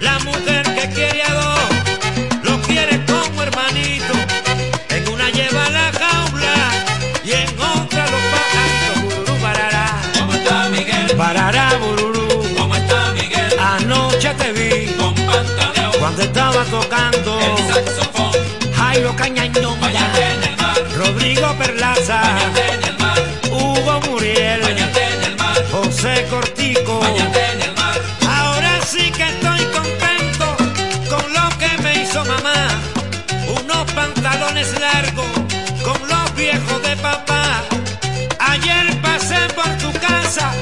[0.00, 1.60] La mujer que quiere a dos.
[2.42, 4.14] Lo quiere como hermanito.
[4.90, 6.56] En una lleva la jaula
[7.24, 9.02] y en otra los pajaritos.
[9.02, 9.86] Bururú, barará.
[10.18, 11.16] ¿Cómo está Miguel?
[11.16, 12.28] Barará, bururú.
[12.58, 13.58] ¿Cómo está Miguel?
[13.58, 14.92] Anoche te vi.
[14.94, 15.92] Con pantaleón.
[15.98, 17.40] Cuando estaba tocando.
[17.40, 18.32] El saxofón.
[18.76, 19.69] Jairo Cañañón.
[22.30, 23.18] Bañate en el mar.
[23.50, 24.60] Hugo Muriel.
[24.62, 25.64] Bañate en el mar.
[25.72, 27.00] José Cortico.
[27.00, 28.00] Bañate en el mar.
[28.38, 30.46] Ahora sí que estoy contento
[31.12, 32.68] con lo que me hizo mamá.
[33.58, 35.26] Unos pantalones largos
[35.82, 37.62] con los viejos de papá.
[38.38, 40.52] Ayer pasé por tu casa,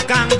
[0.00, 0.31] cuando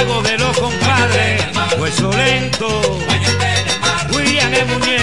[0.00, 1.42] El gago de los compadres.
[1.78, 2.80] Hueso lento.
[4.14, 4.99] William el muñeco.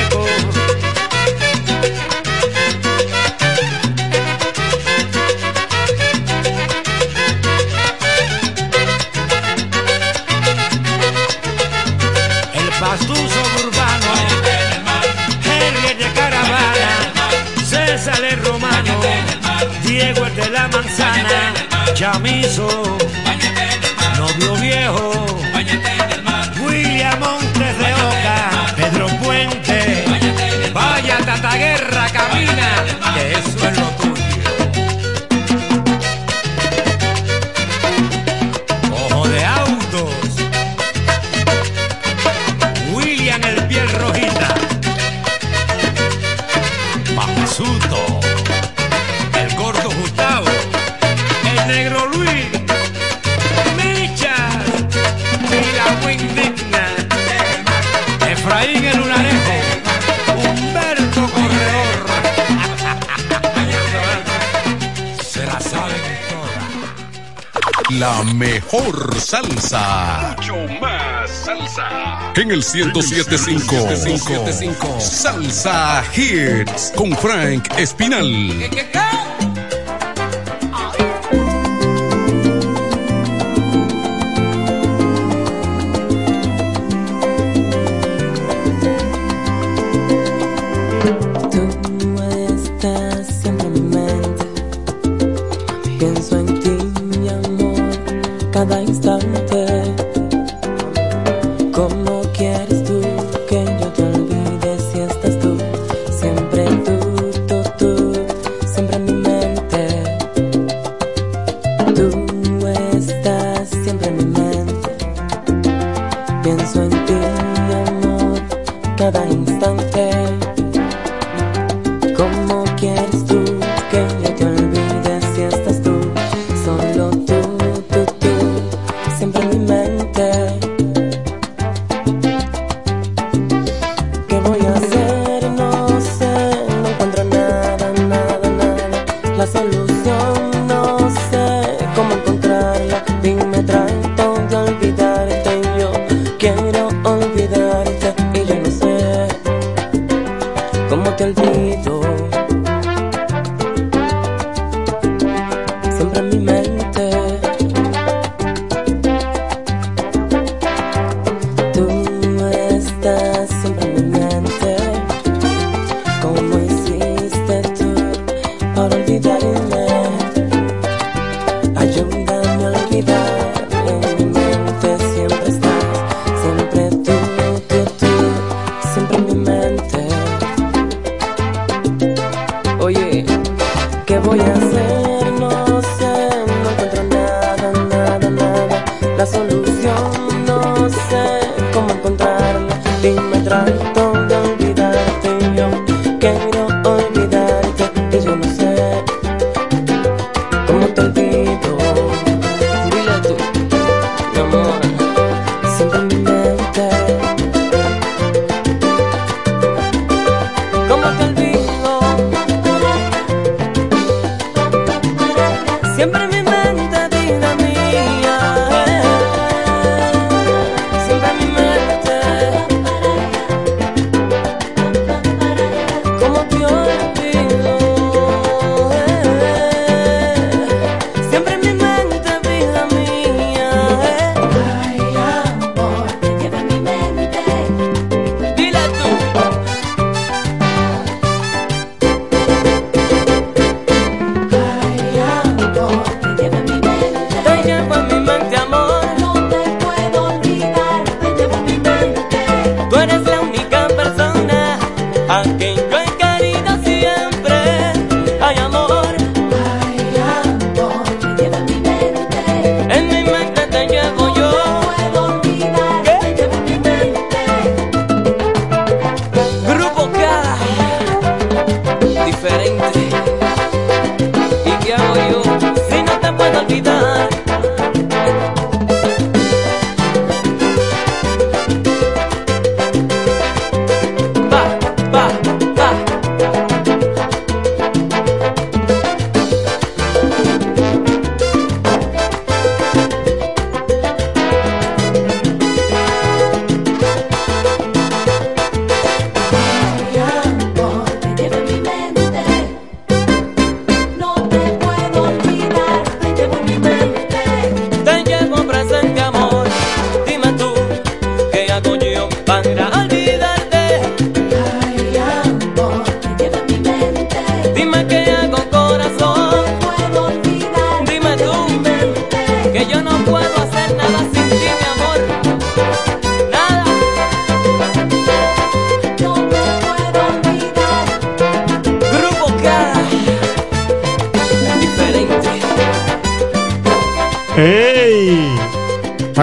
[68.00, 70.36] la mejor salsa.
[70.38, 72.32] Mucho más salsa.
[72.36, 73.76] En el 1075.
[74.06, 75.00] 1075.
[75.00, 78.56] Salsa Hits con Frank Espinal.
[78.60, 79.27] ¿Qué, qué, qué?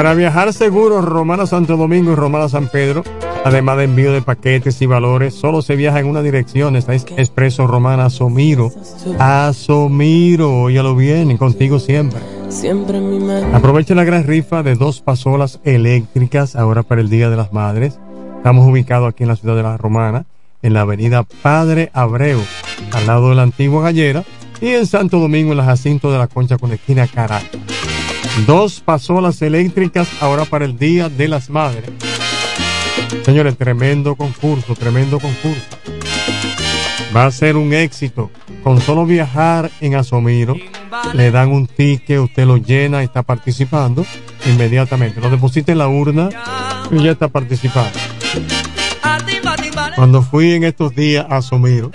[0.05, 3.03] Para viajar seguro, Romana Santo Domingo y Romana San Pedro,
[3.43, 6.77] además de envío de paquetes y valores, solo se viaja en una dirección.
[6.77, 8.71] Está es Expreso Romana Asomiro.
[9.19, 12.21] Asomiro, ya lo vienen contigo siempre.
[12.51, 13.57] Siempre mi mente.
[13.57, 17.99] Aprovecha la gran rifa de dos pasolas eléctricas ahora para el Día de las Madres.
[18.37, 20.27] Estamos ubicados aquí en la ciudad de La Romana,
[20.61, 22.43] en la avenida Padre Abreu,
[22.93, 24.23] al lado de la antigua gallera,
[24.61, 27.94] y en Santo Domingo, en la Jacinto de la Concha con esquina Caracas.
[28.47, 31.85] Dos pasolas eléctricas ahora para el Día de las Madres.
[33.25, 35.63] Señores, tremendo concurso, tremendo concurso.
[37.17, 38.31] Va a ser un éxito.
[38.65, 40.57] Con solo viajar en Asomiro,
[41.13, 44.05] le dan un ticket, usted lo llena y está participando
[44.47, 45.21] inmediatamente.
[45.21, 46.29] Lo deposita en la urna
[46.91, 47.99] y ya está participando.
[49.95, 51.93] Cuando fui en estos días a Asomiro,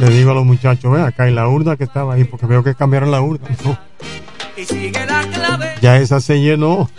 [0.00, 2.64] le digo a los muchachos, ven acá en la urna que estaba ahí, porque veo
[2.64, 3.46] que cambiaron la urna.
[5.80, 6.90] Ya esa se llenó.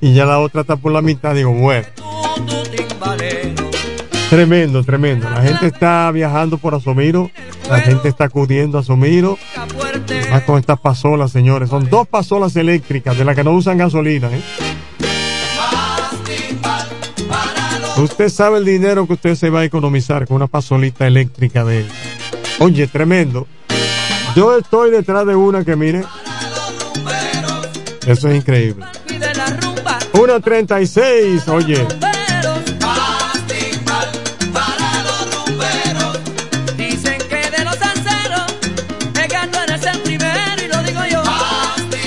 [0.00, 1.34] Y ya la otra está por la mitad.
[1.34, 1.86] Digo, bueno.
[4.30, 5.28] Tremendo, tremendo.
[5.30, 7.30] La gente está viajando por Asomiro.
[7.68, 9.38] La gente está acudiendo a Asomiro.
[10.30, 11.70] Más con estas pasolas, señores.
[11.70, 14.28] Son dos pasolas eléctricas de las que no usan gasolina.
[14.32, 14.42] ¿eh?
[17.98, 21.80] Usted sabe el dinero que usted se va a economizar con una pasolita eléctrica de
[21.80, 21.88] él.
[22.58, 23.46] Oye, tremendo.
[24.36, 26.04] Yo estoy detrás de una que mire.
[28.06, 28.84] Eso es increíble.
[30.12, 31.76] 1.36, oye.
[31.76, 31.88] Yo.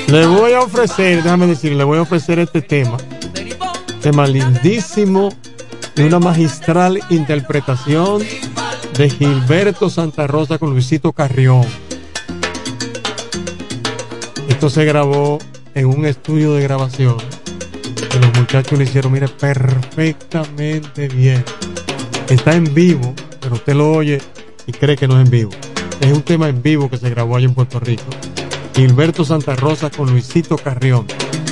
[0.08, 2.98] Le voy a ofrecer, déjame decir, le voy a ofrecer este tema.
[4.04, 5.30] Tema lindísimo
[5.96, 8.22] de una magistral interpretación
[8.96, 11.89] de Gilberto Santa Rosa con Luisito Carrión.
[14.60, 15.40] Esto se grabó
[15.73, 17.15] en un estudio de grabación
[18.11, 21.45] que los muchachos lo hicieron, mire, perfectamente bien.
[22.27, 24.18] Está en vivo, pero usted lo oye
[24.68, 25.52] y cree que no es en vivo.
[26.02, 28.03] Es un tema en vivo que se grabó allá en Puerto Rico.
[28.76, 31.07] Gilberto Santa Rosa con Luisito Carrión.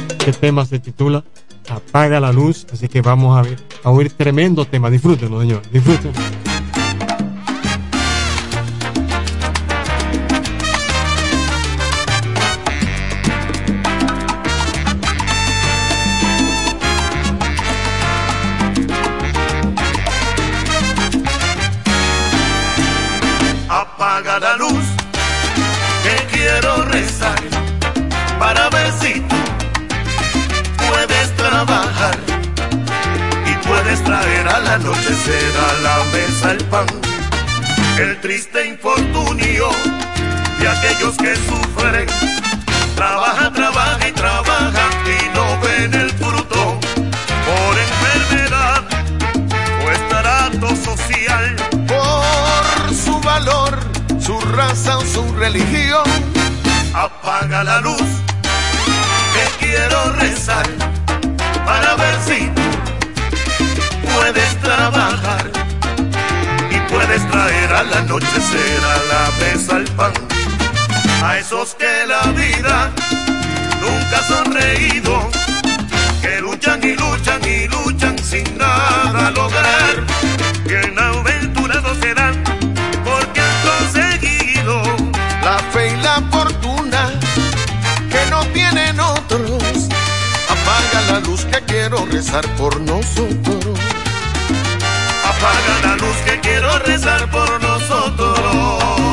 [0.10, 1.24] Este tema se titula
[1.70, 3.56] Apaga la luz, así que vamos a ver,
[3.86, 4.90] a oír tremendo tema.
[4.90, 6.20] Disfrútenlo, señor, disfrútenlo.
[34.78, 36.88] Anochecer a la mesa el pan.
[38.00, 39.70] El triste infortunio
[40.60, 42.08] de aquellos que sufren.
[42.96, 46.80] Trabaja, trabaja y trabaja y no ven el fruto
[47.48, 48.84] por enfermedad
[49.84, 51.56] o estrato social.
[51.88, 53.80] Por su valor,
[54.20, 56.06] su raza o su religión.
[56.94, 58.07] Apaga la luz
[68.18, 70.14] al anochecer a la mesa el pan.
[71.24, 72.92] A esos que la vida
[73.82, 75.30] nunca ha sonreído,
[76.22, 80.04] que luchan y luchan y luchan sin nada lograr,
[80.66, 82.44] bien aventurados serán
[83.04, 84.82] porque han conseguido
[85.44, 87.12] la fe y la fortuna
[88.10, 89.90] que no tienen otros.
[90.50, 93.80] Apaga la luz que quiero rezar por nosotros.
[95.24, 97.77] Apaga la luz que quiero rezar por nosotros.
[97.90, 99.07] Voy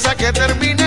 [0.00, 0.79] tristeza que termine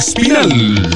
[0.00, 0.89] Espinal.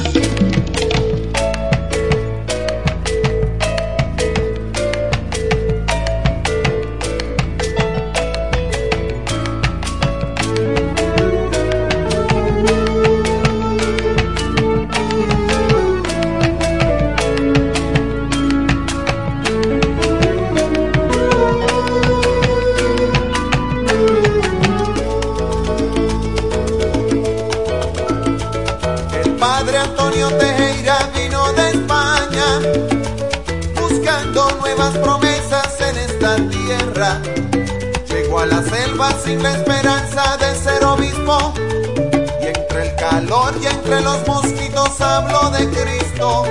[44.15, 46.45] los mosquitos habló de Cristo.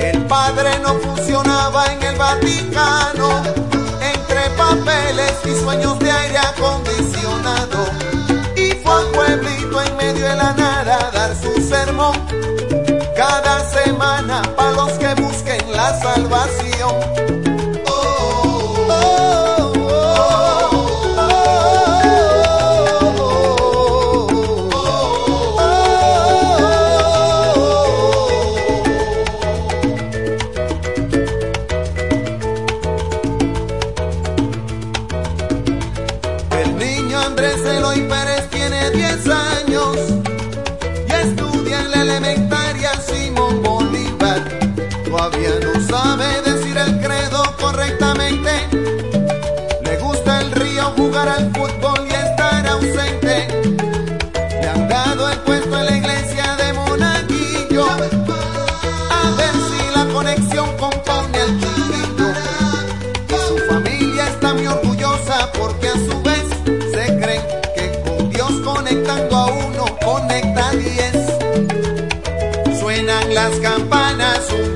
[0.00, 3.42] El Padre no funcionaba en el Vaticano,
[4.00, 7.78] entre papeles y sueños de aire acondicionado.
[8.56, 12.14] Y fue a un pueblito en medio de la nada a dar su sermón.
[13.16, 17.15] Cada semana para los que busquen la salvación.
[73.36, 74.75] las campanas un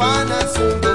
[0.00, 0.89] Urbana Samba.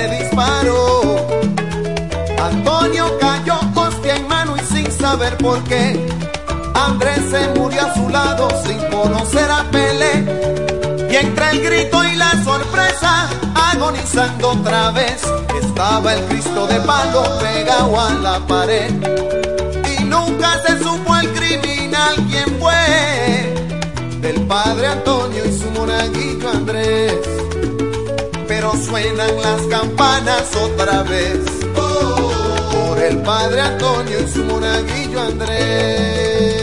[0.00, 1.26] se disparó.
[2.42, 6.08] Antonio cayó hostia en mano y sin saber por qué.
[6.74, 10.14] Andrés se murió a su lado sin conocer a Pelé.
[11.10, 15.22] Y entre el grito y la sorpresa, agonizando otra vez,
[15.62, 18.90] estaba el Cristo de palo pegado a la pared.
[19.98, 24.20] Y nunca se supo el criminal quién fue.
[24.20, 27.39] Del padre Antonio y su monaguillo Andrés.
[28.60, 31.38] Pero suenan las campanas otra vez,
[31.74, 36.59] por el padre Antonio y su monaguillo Andrés.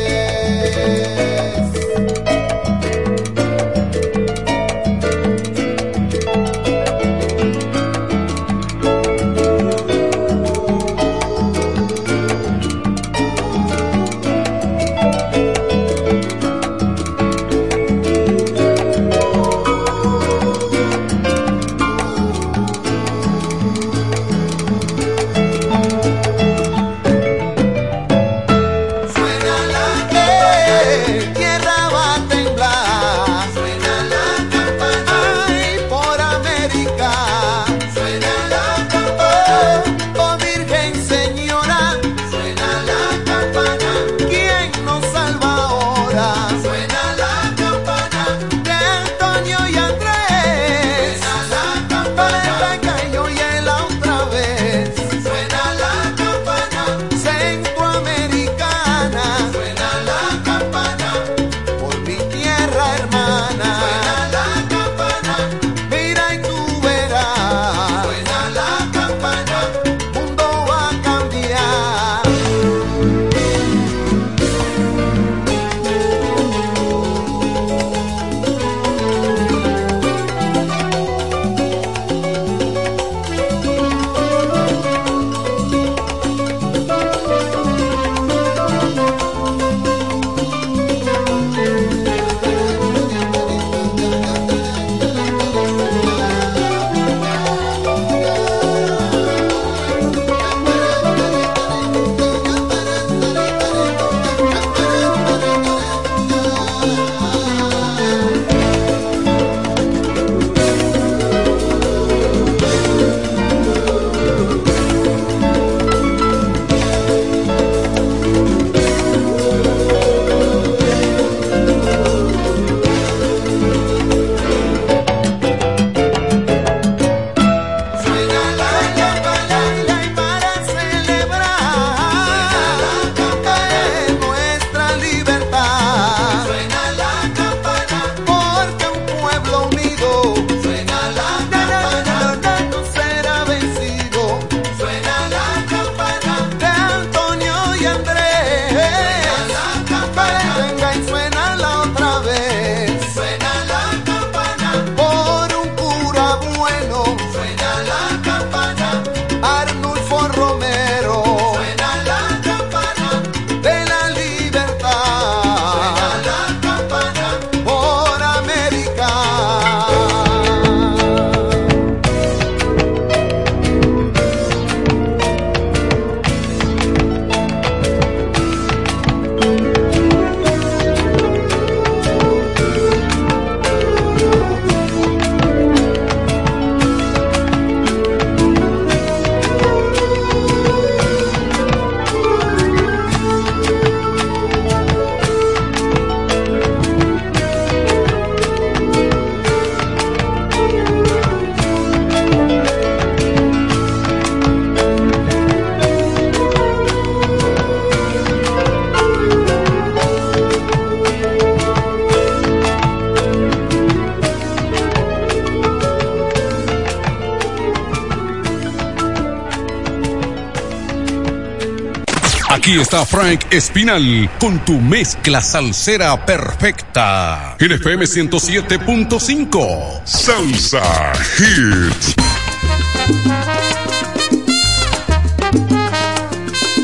[222.88, 227.58] Está Frank Espinal con tu mezcla salsera perfecta.
[227.60, 230.06] En FM 107.5.
[230.06, 232.16] Salsa Hits.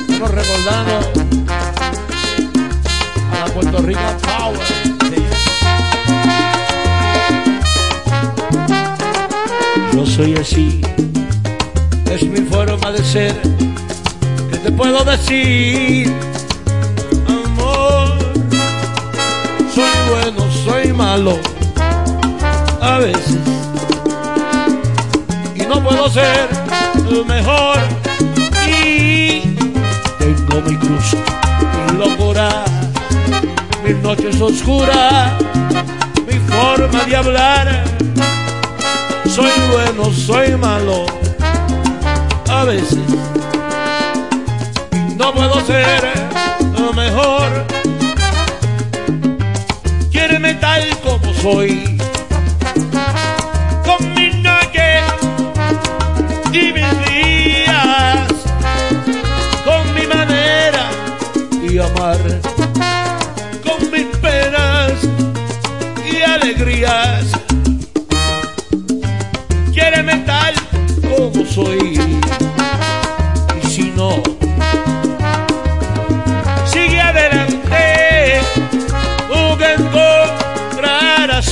[0.10, 1.00] Estamos recordando
[3.32, 4.60] a la Puerto Rico Power.
[9.94, 10.82] Yo soy así,
[12.12, 13.62] es mi forma de ser.
[14.64, 16.10] ¿Qué te puedo decir?
[17.27, 18.18] Amor,
[19.76, 21.38] soy bueno, soy malo,
[22.80, 23.40] a veces.
[25.53, 26.48] Y no puedo ser
[27.27, 27.77] mejor.
[28.65, 29.41] Y
[30.18, 31.14] tengo mi cruz,
[31.91, 32.64] mi locura,
[33.85, 35.34] mis noches oscuras,
[36.26, 37.84] mi forma de hablar.
[39.30, 41.06] Soy bueno, soy malo.
[42.48, 42.99] A veces
[45.24, 46.04] no puedo ser
[46.78, 47.50] lo mejor.
[50.12, 51.98] Quiéreme tal como soy.
[53.86, 55.04] Con mis noches
[56.52, 58.28] y mis días.
[59.64, 60.90] Con mi manera
[61.70, 62.20] y amar.
[63.64, 64.91] Con mis penas
[66.12, 67.43] y alegrías.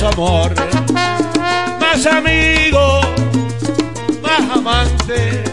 [0.06, 0.54] Amor.
[1.80, 3.00] Más amigo,
[4.22, 5.44] más amante.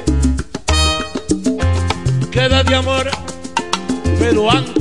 [2.32, 3.10] Quédate amor,
[4.20, 4.78] pero antes.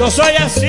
[0.00, 0.59] Yo soy así.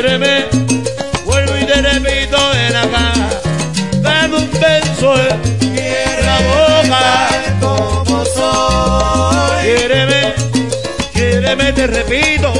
[0.00, 0.46] Quiéreme,
[1.26, 3.12] vuelvo y te repito, ven acá,
[4.00, 5.14] dame un beso
[5.60, 7.28] en la boca.
[7.60, 9.62] Como soy.
[9.62, 10.34] Quiéreme,
[11.12, 12.59] quiéreme, te repito.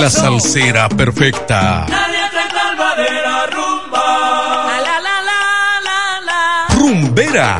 [0.00, 1.86] Mezcla salsera perfecta.
[1.88, 4.66] Nadie te salva de la rumba.
[4.84, 5.40] La la la
[5.86, 6.74] la la.
[6.74, 7.58] Rumbera.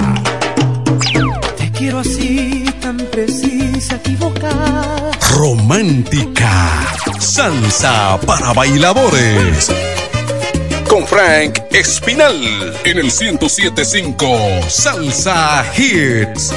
[1.56, 5.10] Te quiero así, tan precisa, equivocada.
[5.34, 6.86] Romántica.
[7.18, 9.70] Salsa para bailadores.
[10.88, 14.38] Con Frank Espinal en el 1075
[14.68, 16.52] Salsa Hits.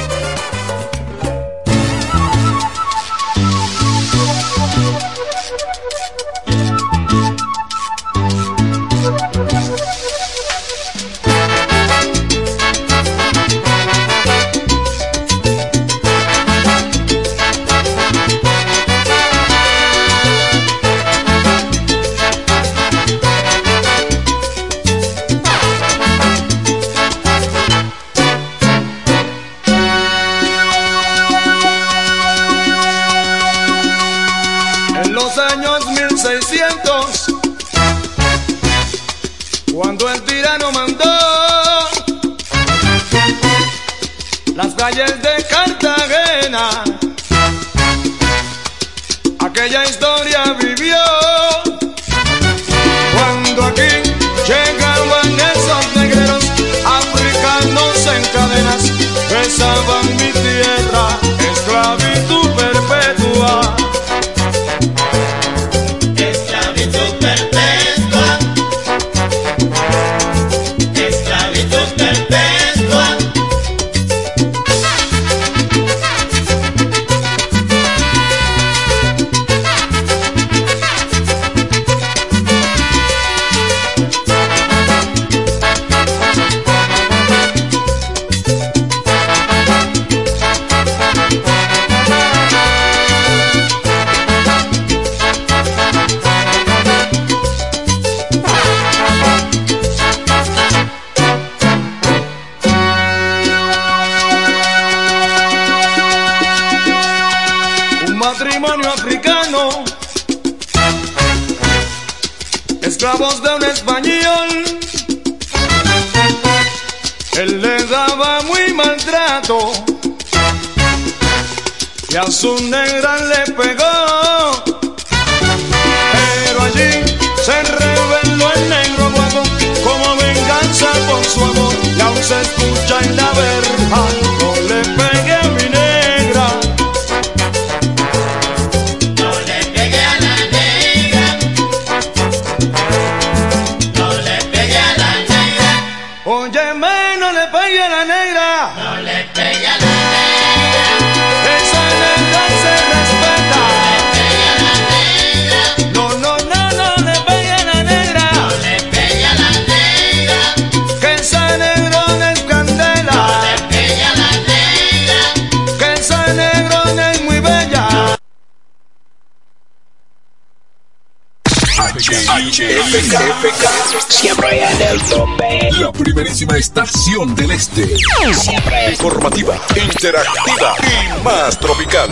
[176.40, 177.86] Estación del este.
[178.32, 182.08] Siempre informativa, interactiva y más tropical.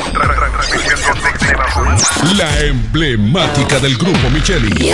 [2.37, 4.93] La emblemática del grupo Micheli.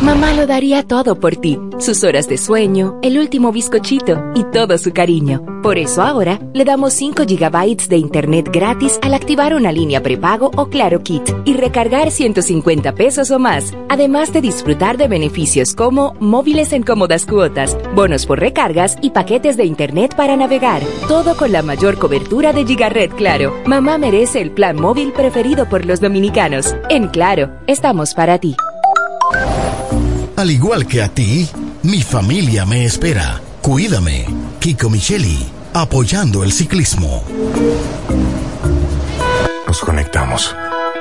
[0.00, 4.78] Mamá lo daría todo por ti, sus horas de sueño, el último bizcochito y todo
[4.78, 5.44] su cariño.
[5.60, 10.52] Por eso ahora le damos 5 GB de internet gratis al activar una línea prepago
[10.54, 16.14] o Claro Kit y recargar 150 pesos o más, además de disfrutar de beneficios como
[16.20, 20.80] móviles en cómodas cuotas, bonos por recargas y paquetes de internet para navegar.
[21.08, 23.52] Todo con la mayor cobertura de Gigaret Claro.
[23.66, 26.76] Mamá merece el plan móvil preferido por los dominicanos.
[26.88, 28.54] En Claro, estamos para ti.
[30.36, 31.48] Al igual que a ti,
[31.82, 33.40] mi familia me espera.
[33.60, 34.26] Cuídame.
[34.60, 37.24] Kiko Micheli, apoyando el ciclismo.
[39.66, 40.54] Nos conectamos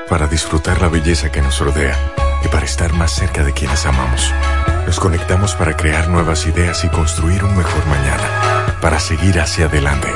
[0.09, 1.95] para disfrutar la belleza que nos rodea
[2.43, 4.33] y para estar más cerca de quienes amamos.
[4.85, 10.07] Nos conectamos para crear nuevas ideas y construir un mejor mañana, para seguir hacia adelante.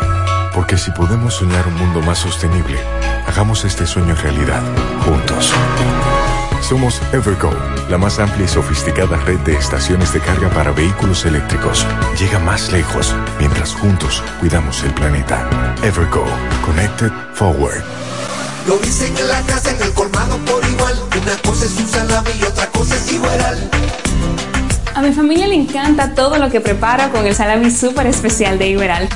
[0.53, 2.79] Porque si podemos soñar un mundo más sostenible,
[3.27, 4.61] hagamos este sueño realidad,
[5.05, 5.53] juntos.
[6.61, 7.51] Somos Evergo,
[7.89, 11.85] la más amplia y sofisticada red de estaciones de carga para vehículos eléctricos.
[12.19, 15.49] Llega más lejos mientras juntos cuidamos el planeta.
[15.83, 16.23] Evergo,
[16.65, 17.83] Connected Forward.
[18.67, 20.95] Lo dicen en la casa, en el colmado por igual.
[21.21, 23.69] Una cosa es un salami y otra cosa es igual.
[24.93, 28.67] A mi familia le encanta todo lo que preparo con el salami súper especial de
[28.69, 29.09] Iberal.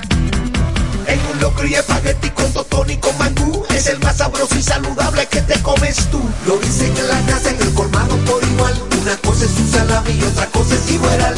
[1.08, 3.64] En un locro y espagueti con totón y con mangú.
[3.74, 6.22] Es el más sabroso y saludable que te comes tú.
[6.48, 8.74] Lo dicen en la casa, en el colmado por igual.
[9.02, 11.36] Una cosa es un salami y otra cosa es igual.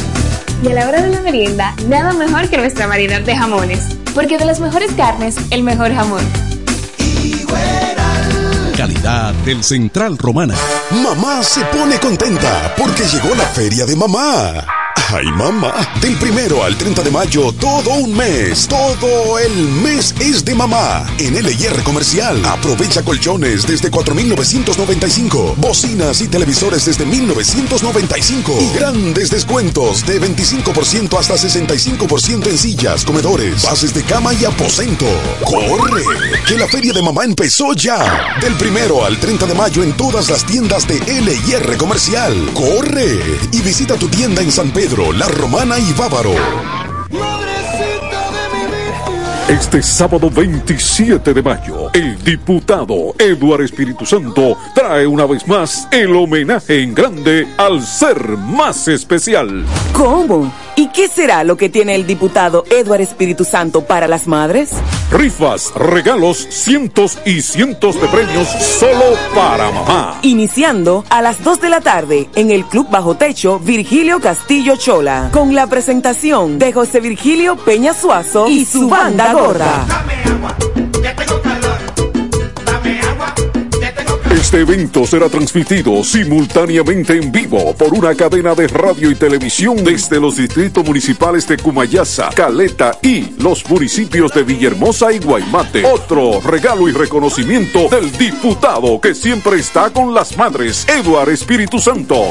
[0.62, 3.80] Y a la hora de la merienda, nada mejor que nuestra variedad de jamones.
[4.14, 6.24] Porque de las mejores carnes, el mejor jamón.
[8.76, 10.54] Calidad del Central Romana.
[11.02, 14.66] Mamá se pone contenta porque llegó la feria de mamá.
[15.10, 15.74] Ay, mamá.
[16.00, 18.66] Del primero al 30 de mayo, todo un mes.
[18.68, 21.06] Todo el mes es de mamá.
[21.18, 22.44] En LIR Comercial.
[22.44, 25.54] Aprovecha colchones desde 4,995.
[25.56, 28.58] Bocinas y televisores desde 1,995.
[28.60, 35.06] Y grandes descuentos de 25% hasta 65% en sillas, comedores, bases de cama y aposento.
[35.44, 36.02] ¡Corre!
[36.46, 38.36] Que la feria de mamá empezó ya.
[38.40, 42.34] Del primero al 30 de mayo en todas las tiendas de LIR Comercial.
[42.54, 43.38] ¡Corre!
[43.52, 46.32] Y visita tu tienda en San Pedro, La Romana y Bávaro.
[49.46, 56.16] Este sábado 27 de mayo, el diputado Eduardo Espíritu Santo trae una vez más el
[56.16, 59.66] homenaje en grande al ser más especial.
[59.92, 60.50] ¿Cómo?
[60.78, 64.70] ¿Y qué será lo que tiene el diputado Eduardo Espíritu Santo para las madres?
[65.10, 70.20] Rifas, regalos, cientos y cientos de premios solo para mamá.
[70.22, 75.30] Iniciando a las 2 de la tarde en el Club Bajo Techo Virgilio Castillo Chola,
[75.32, 79.84] con la presentación de José Virgilio Peña Suazo y su banda gorda.
[84.38, 90.20] Este evento será transmitido simultáneamente en vivo por una cadena de radio y televisión desde
[90.20, 95.84] los distritos municipales de Cumayasa, Caleta y los municipios de Villahermosa y Guaymate.
[95.84, 102.22] Otro regalo y reconocimiento del diputado que siempre está con las madres, Eduardo Espíritu Santo.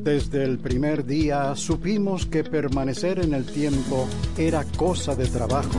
[0.00, 5.78] Desde el primer día supimos que permanecer en el tiempo era cosa de trabajo.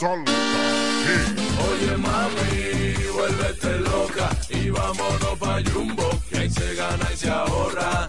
[0.00, 8.08] Oye mami, vuélvete loca y vámonos pa' Jumbo, que ahí se gana y se ahorra.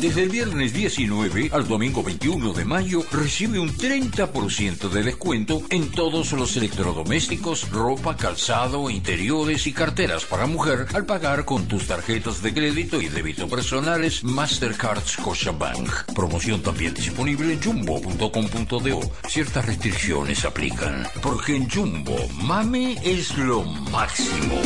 [0.00, 5.90] Desde el viernes 19 al domingo 21 de mayo recibe un 30% de descuento en
[5.90, 12.42] todos los electrodomésticos, ropa, calzado, interiores y carteras para mujer al pagar con tus tarjetas
[12.42, 15.90] de crédito y débito personales Mastercard Scotiabank.
[16.14, 19.00] Promoción también disponible en jumbo.com.do.
[19.26, 21.08] Ciertas restricciones aplican.
[21.20, 24.62] Porque en Jumbo, mami es lo máximo.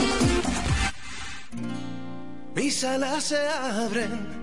[2.54, 4.41] Mis alas se abren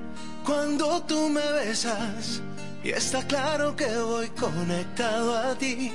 [0.49, 2.41] cuando tú me besas
[2.84, 5.91] y está claro que voy conectado a ti.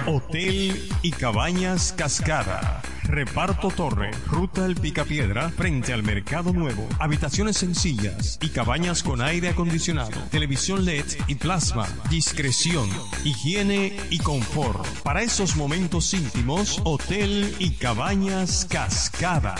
[0.06, 2.82] Hotel y Cabañas Cascada.
[3.03, 6.88] Reparto Torre, Ruta El Picapiedra, frente al Mercado Nuevo.
[6.99, 12.90] Habitaciones sencillas y cabañas con aire acondicionado, televisión LED y plasma, discreción,
[13.24, 14.86] higiene y confort.
[15.03, 19.56] Para esos momentos íntimos, Hotel y Cabañas Cascada.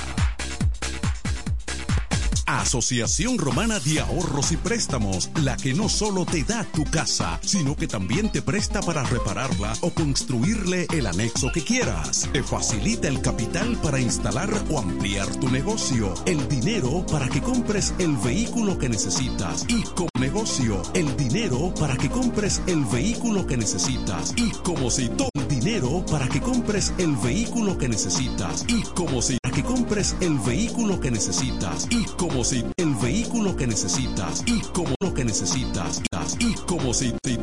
[2.48, 7.76] Asociación Romana de Ahorros y Préstamos, la que no solo te da tu casa, sino
[7.76, 12.30] que también te presta para repararla o construirle el anexo que quieras.
[12.32, 17.94] Te facilita el capital para instalar o ampliar tu negocio, el dinero para que compres
[18.00, 23.58] el vehículo que necesitas y como negocio, el dinero para que compres el vehículo que
[23.58, 28.84] necesitas y como si todo el dinero para que compres el vehículo que necesitas y
[28.84, 34.44] como si que compres el vehículo que necesitas y como si el vehículo que necesitas
[34.46, 36.04] y como lo que necesitas
[36.38, 37.38] y como si, todo